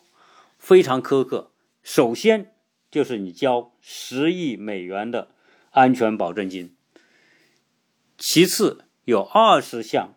[0.58, 2.56] 非常苛刻，首先
[2.90, 5.30] 就是你交十亿美元的
[5.70, 6.74] 安全保证金，
[8.16, 10.16] 其次有二十项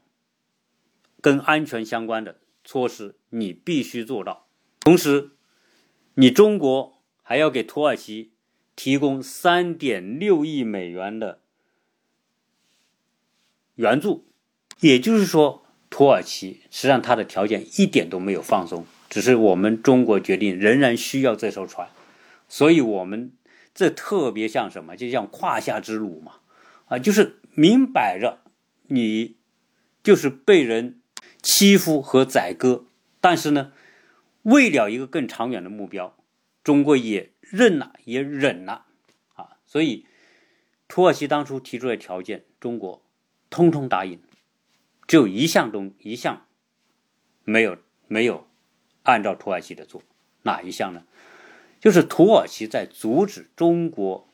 [1.21, 4.47] 跟安全相关的措施你必须做到，
[4.79, 5.33] 同时
[6.15, 8.31] 你中国还要给土耳其
[8.75, 11.39] 提供三点六亿美元的
[13.75, 14.25] 援助，
[14.79, 18.85] 也就是说，土耳其实际上它的条件一点都没有放松。
[19.09, 21.89] 只是我们中国决定仍然需要这艘船，
[22.47, 23.33] 所以我们
[23.73, 24.95] 这特别像什么？
[24.95, 26.35] 就像胯下之辱嘛，
[26.85, 28.39] 啊，就是明摆着
[28.87, 29.35] 你
[30.01, 31.01] 就是被人
[31.41, 32.85] 欺负和宰割，
[33.19, 33.73] 但是呢，
[34.43, 36.17] 为了一个更长远的目标，
[36.63, 38.85] 中国也认了，也忍了，
[39.33, 40.05] 啊，所以
[40.87, 43.03] 土耳其当初提出的条件，中国
[43.49, 44.19] 通通答应，
[45.07, 46.45] 只有一项中一项
[47.43, 47.77] 没有
[48.07, 48.47] 没有。
[49.03, 50.03] 按照土耳其的做，
[50.43, 51.03] 哪一项呢？
[51.79, 54.29] 就是土耳其在阻止中国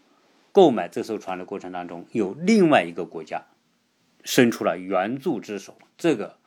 [0.51, 3.45] 购买这艘船的过程当中，有另外一个国家
[4.25, 6.37] 伸出了援助之手，这个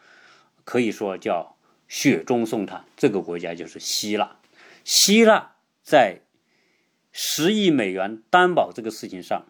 [0.65, 1.57] 可以说叫
[1.91, 2.87] 雪中送炭。
[2.97, 4.39] 这个国家就是希腊。
[4.83, 6.21] 希腊在
[7.13, 9.45] 十亿美元担保这个事情上，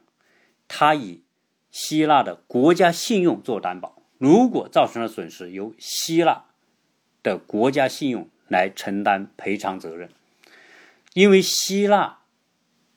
[0.66, 1.22] 他以
[1.70, 6.46] 希腊的国家信用做担保，如果造成了损失，由希腊
[7.22, 8.29] 的国家信用。
[8.50, 10.11] 来承担赔偿责任，
[11.14, 12.18] 因为希腊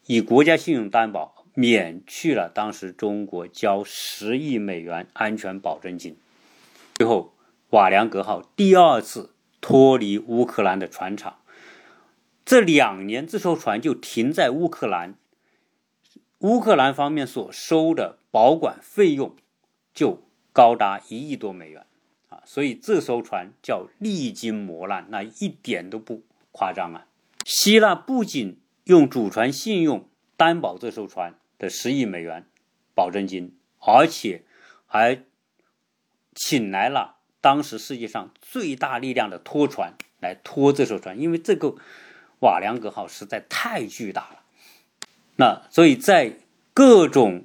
[0.07, 6.17] 以国家信用担保，免去了当时中国交十亿美元安全保证金。
[6.95, 7.35] 最后，
[7.69, 9.32] 瓦良格号第二次
[9.63, 11.39] 脱离乌克兰的船厂，
[12.43, 15.15] 这两年这艘船就停在乌克兰，
[16.39, 19.37] 乌克兰方面所收的保管费用
[19.93, 20.21] 就
[20.51, 21.85] 高达一亿多美元。
[22.27, 27.07] 啊所以这艘船叫历经磨难，那一点都不夸张啊！
[27.45, 32.45] 希腊不仅用主船信用担保这艘船的十亿美元
[32.93, 34.43] 保证金，而且
[34.85, 35.23] 还
[36.35, 41.75] 请来了当时世界上最大力量的拖船来拖这艘船，因为这个
[42.39, 44.39] 瓦良格号实在太巨大了。
[45.35, 46.37] 那所以在
[46.73, 47.43] 各种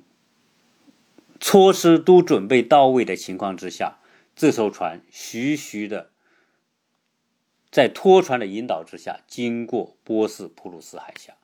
[1.41, 3.99] 措施都准备到位的情况之下。
[4.37, 6.11] 这艘船徐徐的
[7.73, 11.35] 在拖船的引导之下，经过波斯普鲁斯海峡。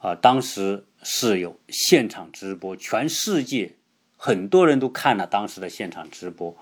[0.00, 3.76] 啊，当时是有现场直播，全世界
[4.18, 6.54] 很多人都看了当时的现场直播，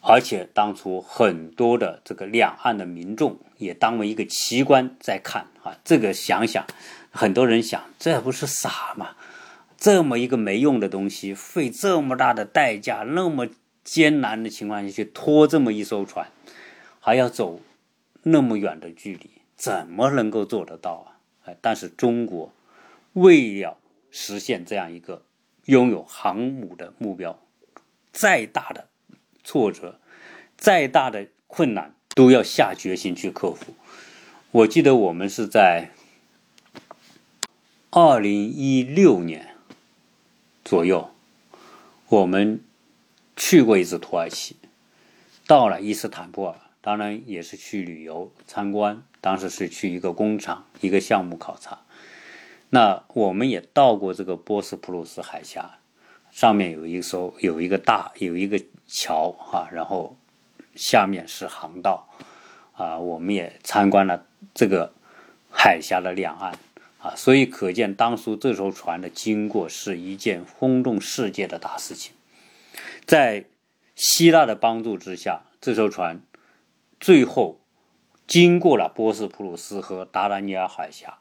[0.00, 5.46] 而且当初很多的这个两岸的民众也当为一个奇观在看。
[5.62, 6.66] 啊，这个想想，
[7.10, 9.16] 很多人想，这不是傻吗？
[9.76, 13.48] 这么一个没用的东西，费这么大的代价，那么。
[13.84, 16.30] 艰难的情况下去拖这么一艘船，
[17.00, 17.58] 还要走
[18.22, 21.16] 那么远的距离，怎么能够做得到啊？
[21.46, 22.52] 哎，但是中国
[23.14, 23.78] 为了
[24.10, 25.22] 实现这样一个
[25.64, 27.40] 拥有航母的目标，
[28.12, 28.88] 再大的
[29.48, 29.98] 挫折，
[30.58, 33.72] 再大的困难，都要下决心去克服。
[34.50, 35.88] 我记得我们是在
[37.88, 39.56] 二零一六年
[40.62, 41.10] 左右，
[42.10, 42.60] 我们。
[43.40, 44.56] 去过一次土耳其，
[45.46, 49.04] 到了伊斯坦布尔，当然也是去旅游参观。
[49.20, 51.82] 当时是去一个工厂、一个项目考察。
[52.70, 55.77] 那我们也到过这个波斯普鲁斯海峡，
[56.38, 60.16] 上面有一艘有一个大有一个桥啊，然后
[60.76, 62.08] 下面是航道
[62.74, 62.96] 啊。
[62.96, 64.24] 我们也参观了
[64.54, 64.92] 这个
[65.50, 66.56] 海峡的两岸
[67.00, 72.14] 啊，所以可见当初这艘船的经过是一件轰动世界的大事情。
[73.04, 73.46] 在
[73.96, 76.20] 希腊的帮助之下，这艘船
[77.00, 77.60] 最后
[78.28, 81.18] 经过了波斯普鲁斯和达达尼尔海峡，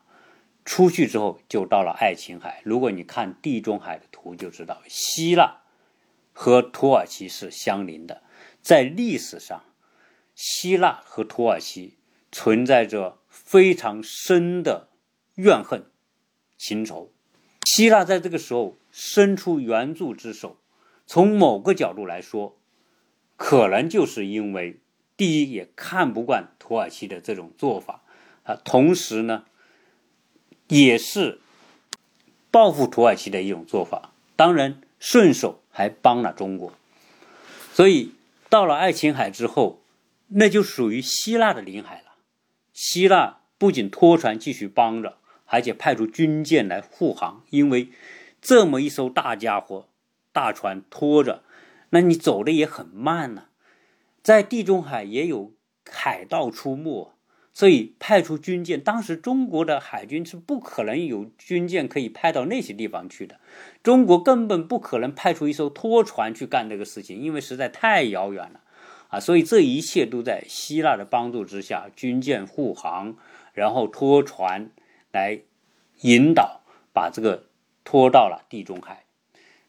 [0.68, 2.62] 出去之后就到了爱琴海。
[2.66, 5.62] 如果你看地中海的图，就知道希腊
[6.34, 8.22] 和土耳其是相邻的。
[8.62, 9.64] 在历史上，
[10.36, 11.96] 希腊和土耳其
[12.34, 14.90] 存在着非常深的
[15.36, 15.90] 怨恨
[16.58, 17.14] 情仇。
[17.64, 20.58] 希腊在这个时候伸出援助之手。
[21.06, 22.60] 从某个角度来说，
[23.38, 24.82] 可能就是因为
[25.16, 28.04] 第一也看不惯土耳其的这种做法
[28.44, 29.46] 啊，同时呢，
[30.68, 31.40] 也是
[32.52, 34.12] 报复土耳其的一种做法。
[34.36, 36.74] 当然，顺手还帮了中国。
[37.74, 38.12] 所以
[38.50, 39.82] 到了爱琴海之后，
[40.28, 42.14] 那就属于希腊的领海了。
[42.74, 47.90] 希腊不仅拖船继续帮着，而且派出军舰来护航，因为
[48.42, 49.88] 这么一艘大家伙。
[50.34, 51.42] 大船拖着，
[51.90, 53.46] 那你走的也很慢呢。
[54.22, 55.52] 在地中海也有
[55.90, 57.12] 海盗出没，
[57.58, 58.80] 所以派出军舰。
[58.80, 63.40] 当时中国的海军是不可能有军舰可以派到那些地方去的，
[63.82, 68.62] 中国根本不可能派出一艘拖船去干这个事情，因为实在太遥远了
[69.08, 69.20] 啊！
[69.20, 73.16] 所以这一切都在希腊的帮助之下，军舰护航，
[73.54, 74.70] 然后拖船
[75.12, 75.40] 来
[76.02, 76.62] 引导，
[76.94, 77.48] 把这个
[77.84, 79.06] 拖到了地中海。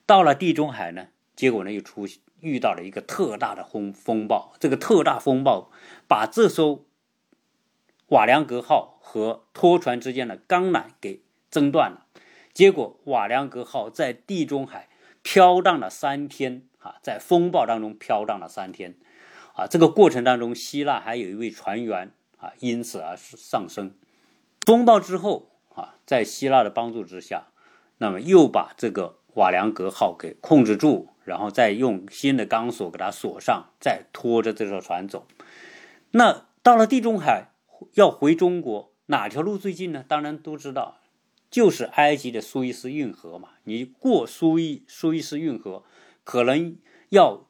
[0.04, 2.06] 到了地中海呢，结果呢又出
[2.40, 5.70] 遇到了一个特大的风风暴，这个特大风暴
[6.06, 6.84] 把这艘。
[8.08, 12.06] 瓦良格号和拖船之间的钢缆给挣断了，
[12.54, 14.88] 结果瓦良格号在地中海
[15.22, 18.94] 飘荡了三天啊，在风暴当中飘荡了三天
[19.52, 19.66] 啊。
[19.66, 23.94] 这个过程当中，希腊还有一位船员啊，因此而丧生。
[24.64, 27.48] 风暴之后啊，在希腊的帮助之下，
[27.98, 35.26] 那么又把这个瓦良格号给控制住，然后再用新的钢索给它锁上，再拖着这艘船走。
[36.12, 37.50] 那到了地中海。
[37.94, 40.04] 要回中国哪条路最近呢？
[40.06, 41.00] 当然都知道，
[41.50, 43.50] 就是埃及的苏伊士运河嘛。
[43.64, 45.84] 你过苏伊苏伊士运河，
[46.24, 46.76] 可能
[47.08, 47.46] 要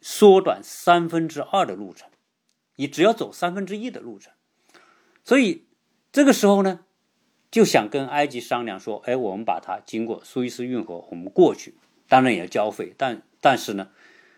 [0.00, 2.08] 缩短三分之二的路程，
[2.76, 4.32] 你只要走三分之一的路程。
[5.24, 5.66] 所以
[6.10, 6.80] 这个时候呢，
[7.50, 11.74] 就想跟埃及商量说：“哎，我们把它经过苏伊士运河，我们过去，
[12.08, 12.94] 当然也要交费。
[12.96, 13.90] 但但是呢，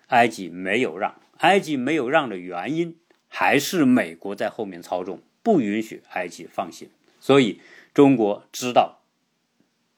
[0.09, 1.21] 埃及没有让。
[1.39, 2.99] 埃及没有让的原因。”
[3.37, 7.61] 还是美国在后面操纵，不允许埃及放行，所以
[7.93, 9.01] 中国知道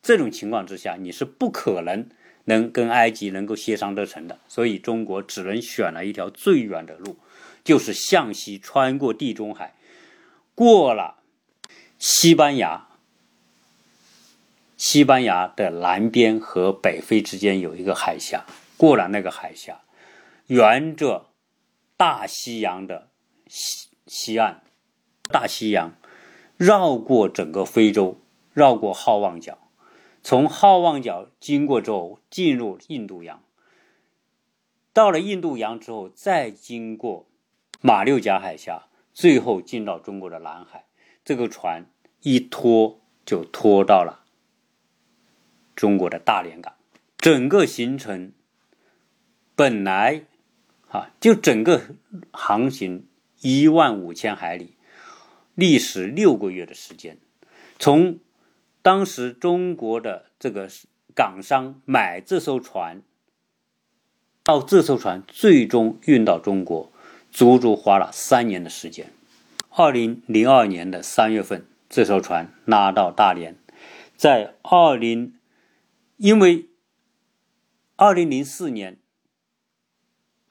[0.01, 2.09] 这种情况之下，你是不可能
[2.47, 7.19] 能跟埃及能够协商得成的，所以中国只能选了一条最远的路，
[7.63, 9.75] 就是向西穿过地中海，
[10.55, 11.19] 过了
[11.99, 12.89] 西班牙，
[14.79, 18.47] 西班牙的南边和北非之间有一个海峡，
[18.79, 19.83] 过了那个海峡，
[20.47, 21.27] 沿着
[21.99, 23.09] 大西洋的。
[23.47, 24.63] 西西岸，
[25.31, 25.93] 大西洋，
[26.57, 28.21] 绕过整个非洲，
[28.53, 29.59] 绕过好望角，
[30.23, 33.43] 从好望角经过之后进入印度洋，
[34.93, 37.27] 到了印度洋之后再经过
[37.81, 40.87] 马六甲海峡，最后进到中国的南海。
[41.25, 41.91] 这个船
[42.23, 44.25] 一拖就拖到了
[45.75, 46.75] 中国的大连港。
[47.19, 48.33] 整个行程
[49.55, 50.25] 本来
[50.89, 51.97] 啊，就整个
[52.33, 53.07] 航行。
[53.41, 54.77] 一万五千海里，
[55.55, 57.19] 历时六个月的时间。
[57.79, 58.19] 从
[58.83, 60.69] 当时中国的这个
[61.15, 63.03] 港商买这艘船，
[64.43, 66.91] 到这艘船最终运到中国，
[67.31, 69.13] 足足花了三年的时间。
[69.71, 73.57] 二零零二年的三月份，这艘船拉到大连，
[74.17, 75.39] 在二零，
[76.17, 76.71] 因为
[77.97, 78.99] 二零零四年，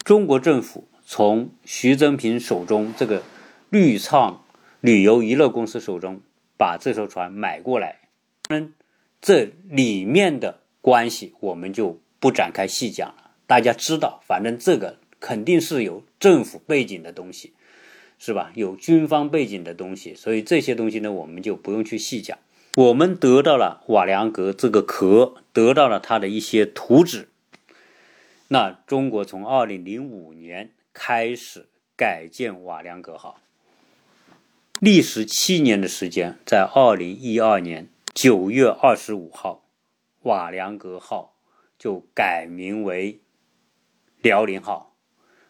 [0.03, 0.87] 中国政府。
[1.07, 3.21] 从徐增平手中，这个
[3.69, 4.43] 绿畅
[4.81, 6.19] 旅游娱乐公司手中
[6.57, 7.99] 把这艘船买过来，
[8.49, 8.73] 嗯，
[9.21, 13.31] 这里面的关系我们就不展开细讲了。
[13.45, 17.53] 大家知道，反正这个肯定是有政府背景的东西，
[18.17, 18.51] 是吧？
[18.55, 22.35] 有军方背景的东西，所以这些东西呢，我们就不用去细讲。
[22.77, 27.29] 我们得到了瓦良格这个壳，得到了它的一些图纸。
[28.47, 30.71] 那中国从二零零五年。
[30.97, 31.67] 开始
[31.97, 33.41] 改建瓦良格号，
[34.79, 39.65] 历时七年的时间，在二零一二年九月二十五号，
[40.21, 41.35] 瓦良格号
[41.77, 43.19] 就改名为
[44.21, 44.95] 辽宁号，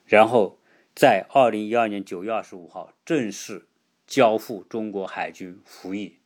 [0.03, 0.59] 然后
[0.95, 3.67] 在二零一二年九月二十五号正式
[4.07, 6.17] 交付中国海军服役，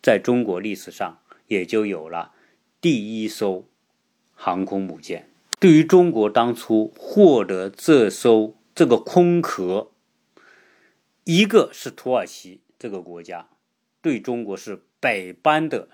[0.00, 2.32] 在中国历史上也就有了
[2.80, 3.68] 第一艘
[4.32, 5.33] 航空母舰。
[5.64, 9.92] 对于中国当初获得这艘这个空壳，
[11.24, 13.48] 一个是土耳其这个国家
[14.02, 15.88] 对中国是百般的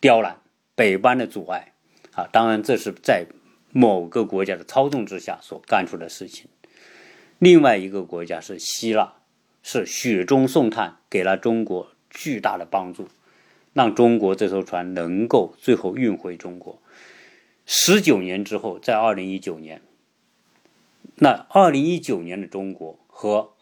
[0.00, 0.40] 刁难、
[0.76, 1.74] 百般的阻碍
[2.12, 2.28] 啊！
[2.30, 3.26] 当然，这是在
[3.72, 6.48] 某个国家的操纵之下所干出的事情。
[7.40, 9.14] 另外一个国家是希腊，
[9.64, 13.08] 是雪中送炭，给了中国巨大的帮助，
[13.72, 16.80] 让中国这艘船能够最后运回中国。
[17.70, 19.82] 十九年之后，在二零一九年，
[21.16, 23.52] 那二零一九年的中国和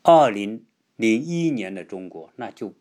[0.00, 0.64] 二零
[0.96, 2.72] 零一年的中国，那就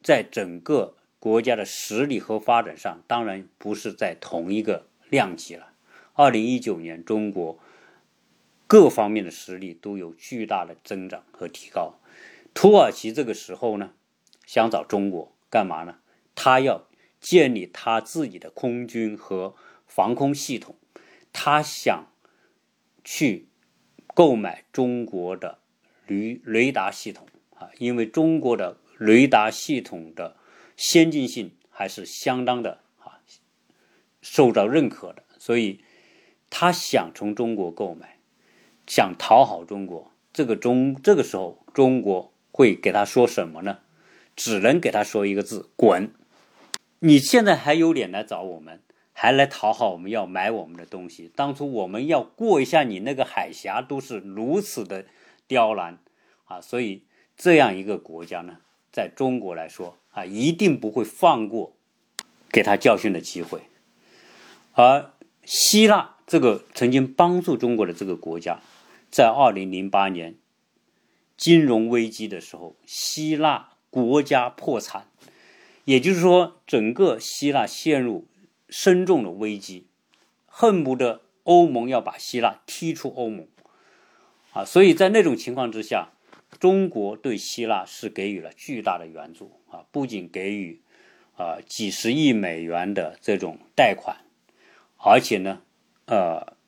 [0.00, 5.72] 在整个国家的实力和发展上，当然不是在同一个量级了。
[6.12, 7.58] 二零一九年，中国
[8.68, 11.94] 各方面的实力都有巨大的增长和提高。
[12.54, 13.90] 土耳其这个时候呢，
[14.46, 15.96] 想找中国干嘛呢？
[16.36, 16.86] 他要
[17.20, 19.56] 建立他自己的空军和。
[19.88, 20.76] 防空系统，
[21.32, 22.06] 他想
[23.02, 23.48] 去
[24.14, 25.58] 购买中国的
[26.06, 27.26] 雷雷达系统
[27.56, 30.36] 啊，因为中国的雷达系统的
[30.76, 33.18] 先进性还是相当的啊，
[34.22, 35.82] 受到认可的，所以
[36.50, 38.18] 他想从中国购买，
[38.86, 40.12] 想讨好中国。
[40.32, 43.78] 这个中这个时候，中国会给他说什么呢？
[44.36, 46.12] 只能给他说一个字：滚！
[47.00, 48.80] 你现在还有脸来找我们，
[49.20, 51.28] 还来讨好我们，要买我们的东西？
[51.34, 55.06] 当初我们要过一下你那个海峡，都是如此的
[55.48, 55.98] 刁难
[56.44, 56.60] 啊！
[56.60, 57.02] 所以
[57.36, 58.58] 这样一个国家呢，
[58.92, 61.72] 在中国来说啊，一定不会放过
[62.52, 63.62] 给他教训的机会。
[64.74, 65.10] 而
[65.44, 68.60] 希腊这个曾经帮助中国的这个国家。
[69.10, 70.36] 在二零零八年
[71.36, 75.08] 金融危机的时候，希腊国家破产，
[75.86, 78.28] 也就是说，整个希腊陷入
[78.68, 79.86] 深重的危机，
[80.46, 83.46] 恨不得欧盟要把希腊踢出欧盟
[84.52, 84.64] 啊！
[84.64, 86.12] 所以在那种情况之下，
[86.60, 90.80] 中国对希腊是给予了巨大的援助啊，不仅给予
[91.36, 94.18] 啊几十亿美元的这种贷款，
[94.96, 95.62] 而且呢，
[96.06, 96.58] 呃。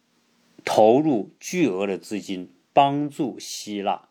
[0.62, 4.10] 投入巨额的资金帮助希腊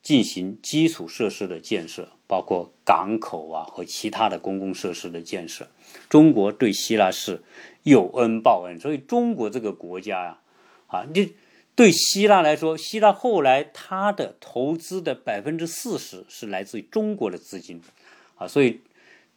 [0.00, 5.68] 进行基础设施的建设，包括港口啊和其他的公共设施的建设。
[6.08, 7.42] 中国对希腊是
[7.82, 10.38] 有恩报恩，所以中国这个国家呀，
[10.86, 11.34] 啊，你
[11.74, 17.82] 对希腊来说，希腊后来它的投资的百分之四十是来自于中国的资金，
[18.36, 18.80] 啊，所以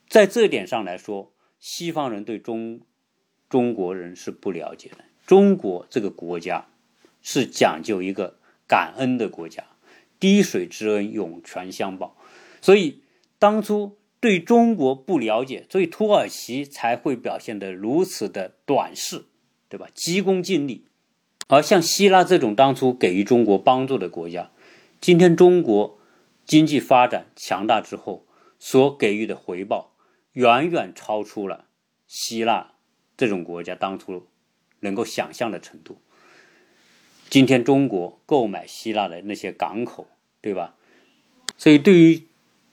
[0.08, 2.80] 在这点上来说，西方人对中
[3.50, 5.04] 中国人是不了解的。
[5.26, 6.68] 中国这个国家
[7.22, 9.66] 是讲究一个感恩的国家，
[10.18, 12.15] 滴水之恩涌泉相报。
[12.66, 13.04] 所以
[13.38, 19.26] 当初对中国不了解，所以土耳其才会表现得如此的短视，
[19.70, 19.88] 对吧？
[19.94, 20.88] 急功近利。
[21.48, 24.50] 而像希腊这种当初给予中国帮助的国家，
[25.00, 26.00] 今天中国
[26.44, 28.26] 经济发展强大之后
[28.58, 29.94] 所给予的回报，
[30.32, 31.66] 远远超出了
[32.08, 32.74] 希腊
[33.16, 34.26] 这种国家当初。
[34.82, 35.98] 能够想象的程度。
[37.30, 40.08] 今天中国购买希腊的那些港口，
[40.42, 40.76] 对吧？
[41.58, 42.24] 所以对于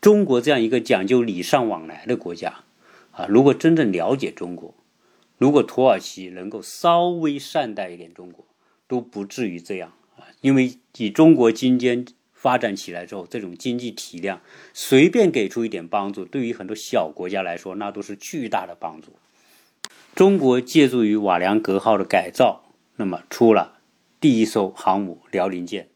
[0.03, 2.65] 中国这样一个讲究礼尚往来的国家，
[3.13, 4.75] 啊，如果真正了解中国，
[5.39, 8.45] 如果土耳其能够稍微善待一点中国，
[8.89, 10.27] 都不至于这样啊。
[10.41, 14.41] 因为以中国今天发展起来之后，这种经济体量，
[14.75, 19.13] 随便给出一点帮助，对于很多小国家来说，那都是巨大的帮助。
[20.17, 22.65] 中国借助于瓦良格号的改造，
[22.97, 23.79] 那么出了
[24.21, 25.89] 第一艘航母辽宁舰。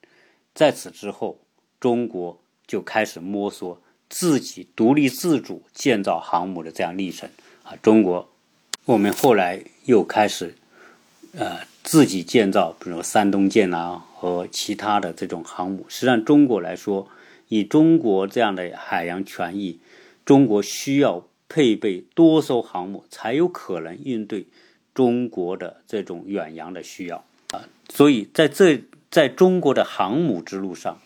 [0.55, 1.41] 在此之后，
[1.81, 7.29] 中国就开始摸索自己独立自主建造航母的这样历程
[7.63, 7.75] 啊。
[7.83, 8.29] 中国，
[8.85, 10.55] 我们后来又开始
[11.37, 15.87] 呃自己建造，比如山东舰啊和其他的这种航母。
[15.89, 17.09] 实际上，中国来说，
[17.49, 19.79] 以中国这样的海洋权益，
[20.25, 21.27] 中国需要。
[21.49, 24.49] 配备多艘航母，才有可能应对
[24.93, 27.63] 中国的这种远洋的需要啊！
[27.89, 28.83] 所以在这
[29.13, 31.01] 在中国的航母之路上，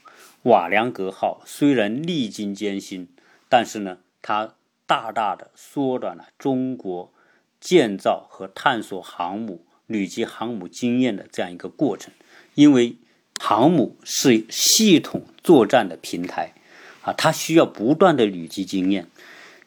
[0.44, 3.08] 瓦良格号虽然历经艰辛，
[3.48, 4.54] 但是呢，它
[4.86, 7.12] 大大的缩短了中国
[7.60, 12.12] 建造和探索航母、累积航母经验的这样一个过程。
[12.54, 12.96] 因为
[13.38, 16.54] 航母是系统作战的平台
[17.02, 19.08] 啊，它需要不断的累积经验。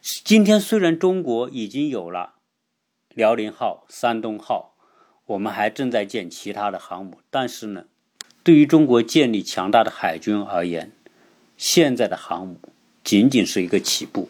[0.02, 2.34] 今天虽然中国已经有了
[3.14, 4.74] 辽宁号、山东号，
[5.26, 7.84] 我们还正在建其他的航母，但是呢，
[8.44, 10.92] 对于中国建立强大的海军而言，
[11.56, 12.60] 现在的航母
[13.02, 14.28] 仅仅是一个起步。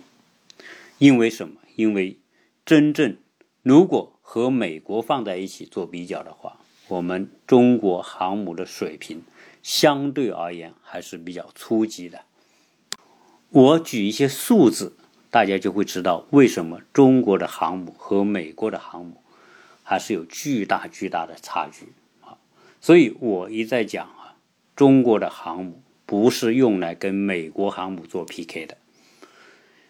[0.98, 1.56] 因为什么？
[1.74, 2.18] 因为
[2.64, 3.16] 真正
[3.62, 9.22] 如果和美国放在一起做比较的话，我们中国航母的水平
[9.62, 12.22] 相对而言还是比较初级的。
[13.50, 14.96] 我举一些数字。
[15.30, 19.20] 大家就会知道为什么中国的航母和美国的航母
[19.82, 21.88] 还是有巨大巨大的差距！
[22.84, 24.36] 所以我一再讲啊，
[24.76, 28.76] 中国的航母不是用来跟美国航母做 PK 的。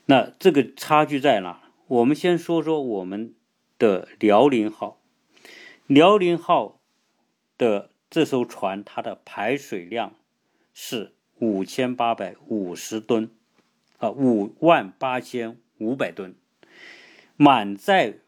[0.07, 1.59] 那这个差距在哪？
[1.88, 3.34] 我们先说说我们
[3.80, 5.01] 的辽宁号。
[5.88, 6.78] 辽宁号
[7.59, 10.14] 的这艘船，它的排水量
[10.72, 13.28] 是五千八百五十吨。
[13.99, 16.36] 啊，五万八千五百吨，
[17.36, 18.18] 满载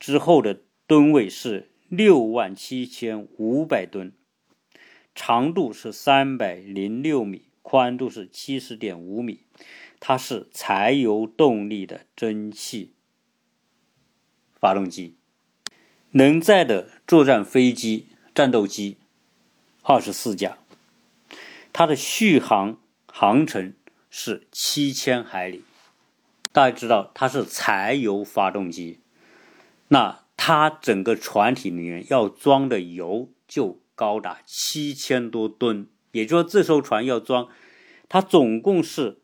[0.00, 4.12] 之后的吨位是六万七千五百吨，
[5.14, 9.44] 长度是三百零六米，宽度是七十点五米，
[10.00, 12.94] 它是柴油动力的蒸汽
[14.58, 15.16] 发动机，
[16.10, 18.96] 能载的作战飞机、战斗机
[19.82, 20.58] 二十四架，
[21.72, 23.74] 它的续航航程
[24.10, 25.62] 是七千海里。
[26.50, 28.98] 大家知道它是柴油发动机，
[29.88, 37.48] 那它整个船体里面要装的油就高达七千多吨，也就是说这艘船要装，
[38.08, 39.18] 它总共是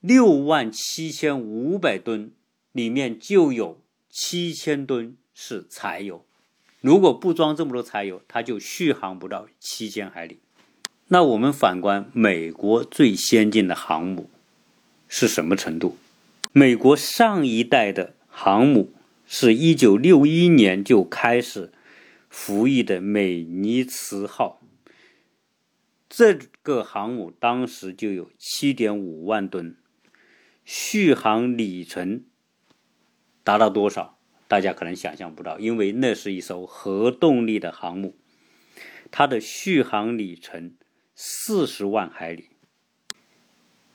[0.00, 2.32] 六万七千五百吨，
[2.72, 6.26] 里面就有七千吨是柴油。
[6.80, 10.40] 如果不装这么多柴油，它就续航不到七千海里。
[11.06, 14.28] 那我们反观美国最先进的航母
[15.06, 15.96] 是什么程度？
[16.50, 18.92] 美国上一代的航母
[19.26, 21.72] 是一九六一年就开始
[22.30, 24.62] 服役的美尼茨号，
[26.08, 29.76] 这个航母当时就有七点五万吨，
[30.64, 32.24] 续航里程
[33.44, 34.18] 达到多少？
[34.48, 38.16] 大家可能想象不到，因为那是一艘核动力的航母，
[39.10, 40.74] 它的续航里程
[41.14, 42.48] 四十万海里。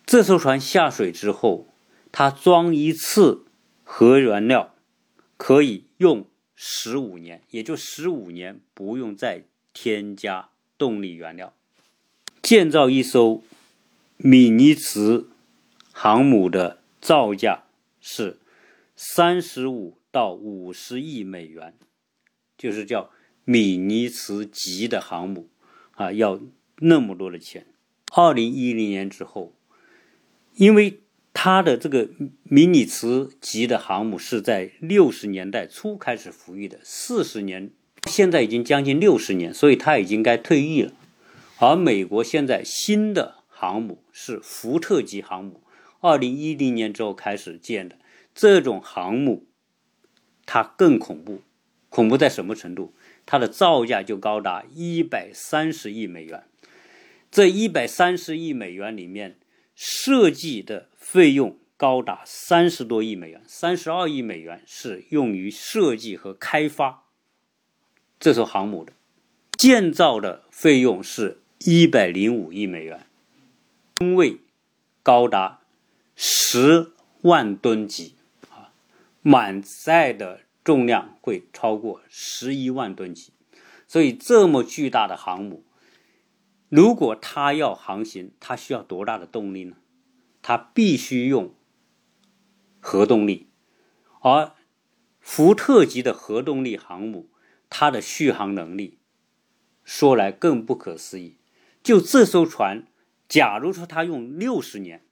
[0.06, 1.68] 这艘船下水之后。
[2.14, 3.46] 它装一次
[3.86, 4.76] 核燃料
[5.44, 11.56] 可以用十五年，也就十五年不用再添加动力原料。
[12.44, 13.42] 建造一艘
[14.18, 15.32] 米尼茨
[15.92, 17.64] 航母的造价
[18.00, 18.38] 是
[18.96, 21.74] 三十五到五十亿美元，
[22.56, 23.10] 就是叫
[23.44, 25.50] 米尼茨级的航母
[25.96, 26.40] 啊，要
[26.76, 27.66] 那么多的钱。
[28.14, 29.56] 二零一零年之后，
[30.54, 31.00] 因为
[31.34, 32.10] 它的这个
[32.44, 37.72] 迷你磁级的航母是在六十年代初开始服役的，四十年，
[38.06, 40.94] 现在已经将近六十年，所以它已经该退役了。
[41.58, 45.62] 而美国现在新的航母是福特级航母，
[46.02, 47.98] 二零一零年之后开始建的
[48.36, 49.48] 这种航母，
[50.46, 51.42] 它更恐怖，
[51.90, 52.94] 恐怖在什么程度？
[53.26, 56.44] 它的造价就高达一百三十亿美元，
[57.32, 59.38] 这一百三十亿美元里面
[59.74, 60.90] 设计的。
[61.02, 67.06] 费用高达三十多亿美元，三十二亿美元是用于设计和开发
[68.20, 68.94] 这艘航母的，
[69.58, 73.08] 建造的费用是一百零五亿美元，
[73.96, 74.38] 吨位
[75.02, 75.62] 高达
[76.16, 76.92] 十
[77.24, 78.14] 万吨级
[78.52, 78.72] 啊，
[79.24, 83.34] 满载的重量会超过十一万吨级，
[83.88, 85.64] 所以这么巨大的航母，
[86.70, 89.76] 如果它要航行，它需要多大的动力呢？
[90.42, 91.54] 它必须用
[92.80, 93.50] 核动力，
[94.22, 94.54] 而
[95.20, 97.30] 福特级的核动力航母，
[97.70, 99.00] 它的续航能力
[99.84, 101.38] 说来更不可思议。
[101.84, 102.88] 就这艘船，
[103.28, 105.06] 假如说它用六十年，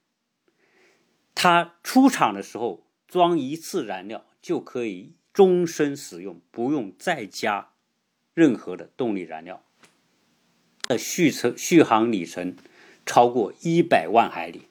[1.34, 7.70] 它出厂的时候装一次燃料就可以终身使用，不用再加
[8.34, 9.64] 任何的动力燃料，
[10.88, 12.56] 的续程续航里程
[13.06, 14.62] 超过一百万海里。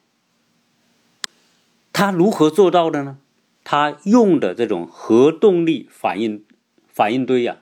[1.92, 3.18] 它如何做到的呢？
[3.62, 6.44] 它用的这种核动力反应
[6.88, 7.58] 反应堆呀，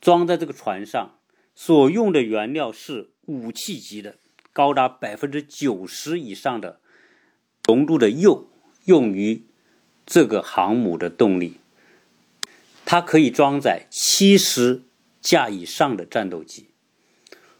[0.00, 1.18] 装在这个船上，
[1.54, 4.16] 所用的原料是武器级的，
[4.52, 6.80] 高达百分之九十以上的
[7.66, 8.48] 浓度的铀
[8.84, 9.44] 用于
[10.06, 11.56] 这个航母的动力。
[12.84, 14.82] 它可以装载七十
[15.20, 16.68] 架以上的战斗机，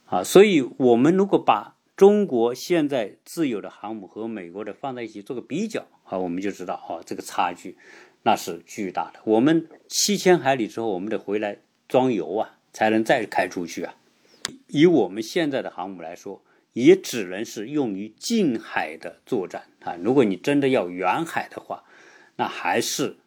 [0.07, 7.76] 啊，所以我们如果把中国现在自有的航母和美国的放在一起做个比较啊，我们就知道啊，这个差距
[8.22, 9.20] 那是巨大的。
[9.24, 13.94] 我们七千海里之后，我们得回来装油啊，才能再开出去啊。
[14.68, 16.42] 以我们现在的航母来说，
[16.72, 19.94] 也只能是用于近海的作战啊。
[20.03, 21.84] 如果你真的要远海的话，
[22.36, 23.18] 那还是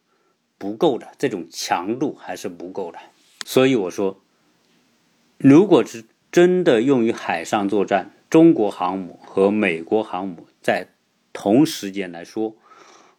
[0.58, 2.98] 不够的，这种强度还是不够的。
[3.46, 4.20] 所以我说，
[5.38, 10.88] 如果是真的用于海上作战，中国航母和美国航母在
[11.32, 12.56] 同时间来说，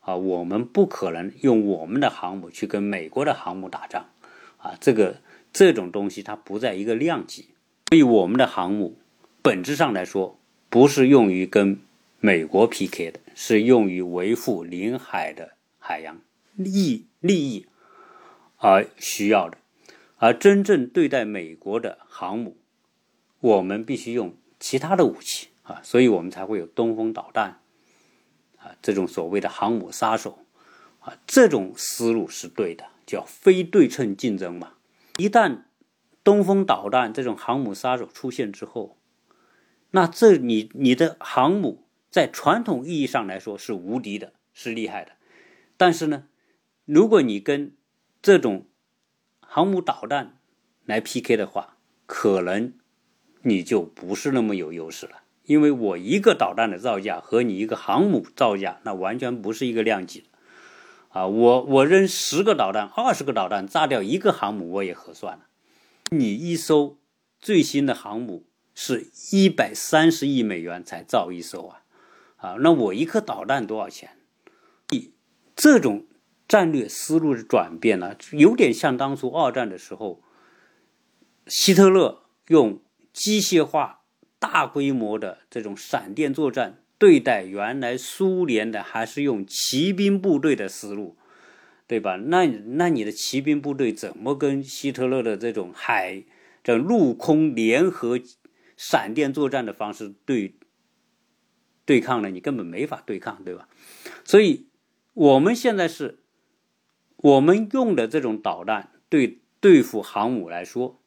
[0.01, 4.09] 啊，我们不可能用我们的航母去跟美国的航母打仗，
[4.57, 5.21] 啊，这个
[5.53, 7.47] 这种东西它不在一个量级。
[7.87, 8.97] 所以我们的航母
[9.41, 10.37] 本质上来说，
[10.69, 11.79] 不是用于跟
[12.19, 16.19] 美国 PK 的，是用于维护领海的海洋
[16.55, 17.67] 利利益
[18.57, 19.57] 而需要的。
[20.17, 22.57] 而真正对待美国的航母，
[23.39, 24.35] 我们必须用。
[24.65, 27.61] 其他的武器啊，所以我们才会有东风导弹
[28.57, 30.39] 啊，这种所谓的航母杀手
[31.01, 34.73] 啊，这种思路是对的，叫非对称竞争嘛。
[35.17, 35.65] 一旦
[36.23, 38.97] 东风导弹这种航母杀手出现之后，
[39.91, 45.11] 那这你你的航母在传统意义上来说是无敌的，是厉害的。
[45.77, 46.23] 但是呢，
[46.85, 47.75] 如果你跟
[48.23, 48.65] 这种
[49.41, 50.39] 航母导弹
[50.85, 52.73] 来 PK 的话，可能。
[53.47, 60.23] 你就不是那么有优势了，因为我一个导弹的造价和你一个航母造价，那完全不是一个量级
[61.09, 65.45] 啊，我我扔十个导弹、二十个导弹炸掉一个航母，我也合算了。
[66.09, 66.97] 你一艘
[67.39, 71.83] 最新的航母是一百三十亿美元才造一艘啊，
[72.37, 74.17] 啊，那我一颗导弹多少钱？
[74.89, 75.13] 你
[75.55, 76.07] 这种
[76.47, 80.23] 战略思路的转变呢，有点像当初二战的时候，
[81.45, 82.79] 希特勒用
[83.15, 84.01] 机械化、
[84.37, 91.15] 大规模的这种闪电作战对待原来苏联的，还是用骑兵部队的思路，
[91.87, 92.17] 对吧？
[92.17, 96.25] 那那你的骑兵部队怎么跟希特勒的这种海、
[96.61, 98.19] 这陆空联合
[98.75, 100.55] 闪电作战的方式对
[101.85, 102.29] 对抗呢？
[102.29, 103.69] 你根本没法对抗，对吧？
[104.25, 104.67] 所以。
[105.15, 106.19] 我们现在是，
[107.15, 111.01] 我们用的这种导弹对对付航母来说，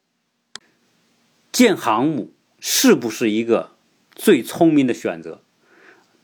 [1.52, 3.76] 建航母是不是一个
[4.12, 5.42] 最聪明的选择？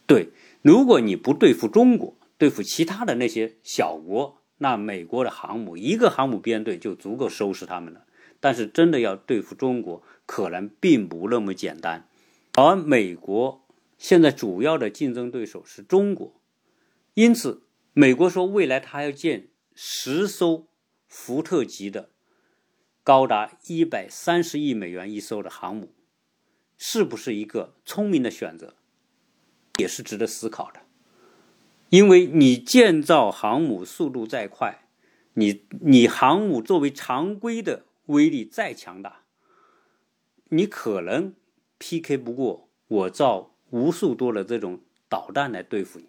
[0.07, 0.31] 对，
[0.63, 8.05] 如果你不对付中国，对付其他的那些小国，那美国的航母一个航母编队就足够收拾他们了。
[8.41, 12.09] 但是真的要对付中国，可能并不那么简单。
[12.55, 13.67] 而美国
[13.97, 16.41] 现在主要的竞争对手是中国，
[17.15, 17.63] 因此。
[17.97, 20.67] 美国说，未来它要建十艘
[21.07, 22.11] 福特级的，
[23.05, 25.93] 高达一百三十亿美元一艘的航母，
[26.79, 28.75] 是不是一个聪明的选择，
[29.79, 30.81] 也是值得思考的。
[31.91, 34.87] 因为你建造航母速度再快，
[35.35, 39.21] 你你航母作为常规的威力再强大，
[40.49, 41.35] 你可能
[41.79, 44.81] PK 不过我造无数多的这种
[45.11, 46.07] 导弹来对付你。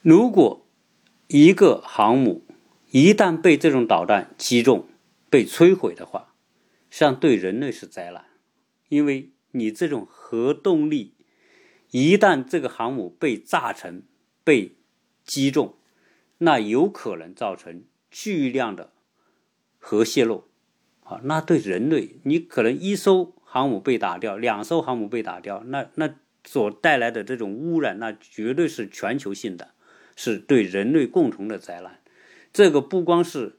[0.00, 0.66] 如果
[1.28, 2.42] 一个航母
[2.90, 4.88] 一旦被这种导弹击中、
[5.36, 6.32] 被摧毁的话，
[6.88, 8.24] 实际上对人类是灾难，
[8.88, 11.12] 因为你这种核动力
[11.90, 14.02] 一旦这个航母被炸成、
[14.42, 14.76] 被
[15.24, 15.74] 击中，
[16.38, 18.94] 那有可能造成巨量的
[19.76, 20.48] 核泄漏
[21.04, 21.20] 啊！
[21.24, 26.14] 那对人类，你可能一艘航母被打掉，两艘航母被打掉，那那
[26.46, 29.72] 所带来的这种污染，那绝对是全球性的。
[30.16, 32.00] 是对人类共同的灾难，
[32.54, 33.55] 这个不光是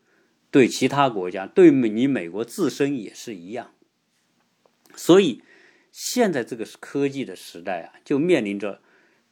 [0.58, 3.76] 对其他国家，对你美国自身也是一样。
[4.96, 5.44] 所以，
[5.92, 8.82] 现在这个科技的时代啊，就面临着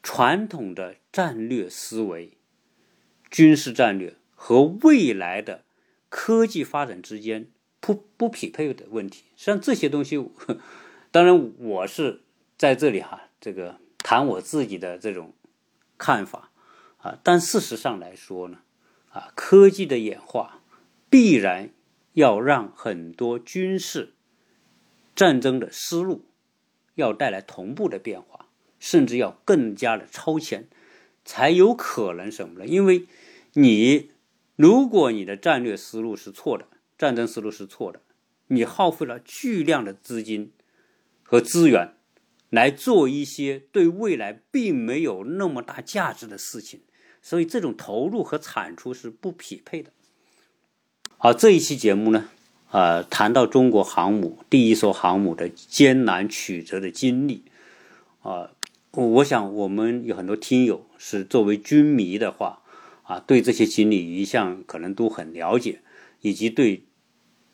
[0.04, 2.38] 传统的战略思维、
[3.32, 5.66] 军事战略和未来的
[6.10, 7.50] 科技发展之间
[7.80, 9.24] 不不匹配的问题。
[9.36, 10.24] 实际上，这些东西，
[11.10, 12.22] 当然我是
[12.56, 15.34] 在这里哈，这个谈我自己的这种
[15.98, 16.52] 看法。
[16.98, 18.60] 啊，但事实上来说呢，
[19.10, 20.62] 啊，科技的演化
[21.18, 21.70] 必然
[22.12, 24.16] 要让很多军事
[25.16, 26.26] 战争的思路
[26.96, 28.50] 要带来同步的变化，
[28.82, 30.68] 甚至要更加的超前，
[31.24, 32.68] 才有可能什么呢？
[32.68, 33.06] 因为
[33.54, 34.12] 你
[34.58, 38.02] 如果你的战略思路是错的，战争思路是错的，
[38.48, 40.52] 你耗费了巨量的资金
[41.24, 41.94] 和资源
[42.50, 46.82] 来做一些对未来并没有那么大价值的事情。
[47.22, 49.94] 所以这种投入和产出是不匹配的。
[51.26, 52.30] 好，这一期节目呢，
[52.70, 57.46] 啊，谈到中国航母第一艘航母的艰难曲折的经历，
[58.22, 58.52] 啊，
[58.92, 62.62] 我想我们有很多听友是作为军迷的话，
[63.02, 65.80] 啊，对这些经历一向可能都很了解，
[66.22, 66.86] 以及对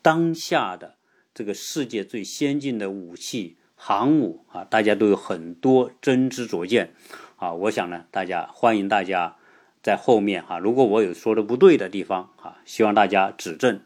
[0.02, 0.96] 当下的
[1.34, 6.94] 这个世界最先进的武器航母啊，大家都有很多真知灼见，
[7.38, 9.38] 啊，我想呢，大家欢迎大家。
[9.84, 13.80] 在后面哈，如果我有说的不对的地方哈，希望大家指正，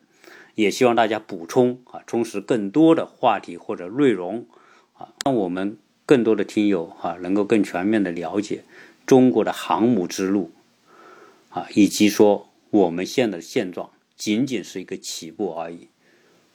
[0.56, 4.46] 也希望大家补充啊，充实更多的话题或者内容
[4.98, 8.64] 啊，让我们更多的听友哈能够更全面的了解
[9.06, 10.52] 中国的航母之路
[11.50, 15.88] 啊，以及说我们现在的现状仅仅是一个起步而已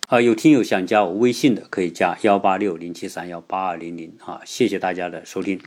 [0.09, 0.21] 啊。
[0.21, 5.59] 有听友想加我微信的，可以加幺八六零七三幺八二零零啊，谢谢大家的收听。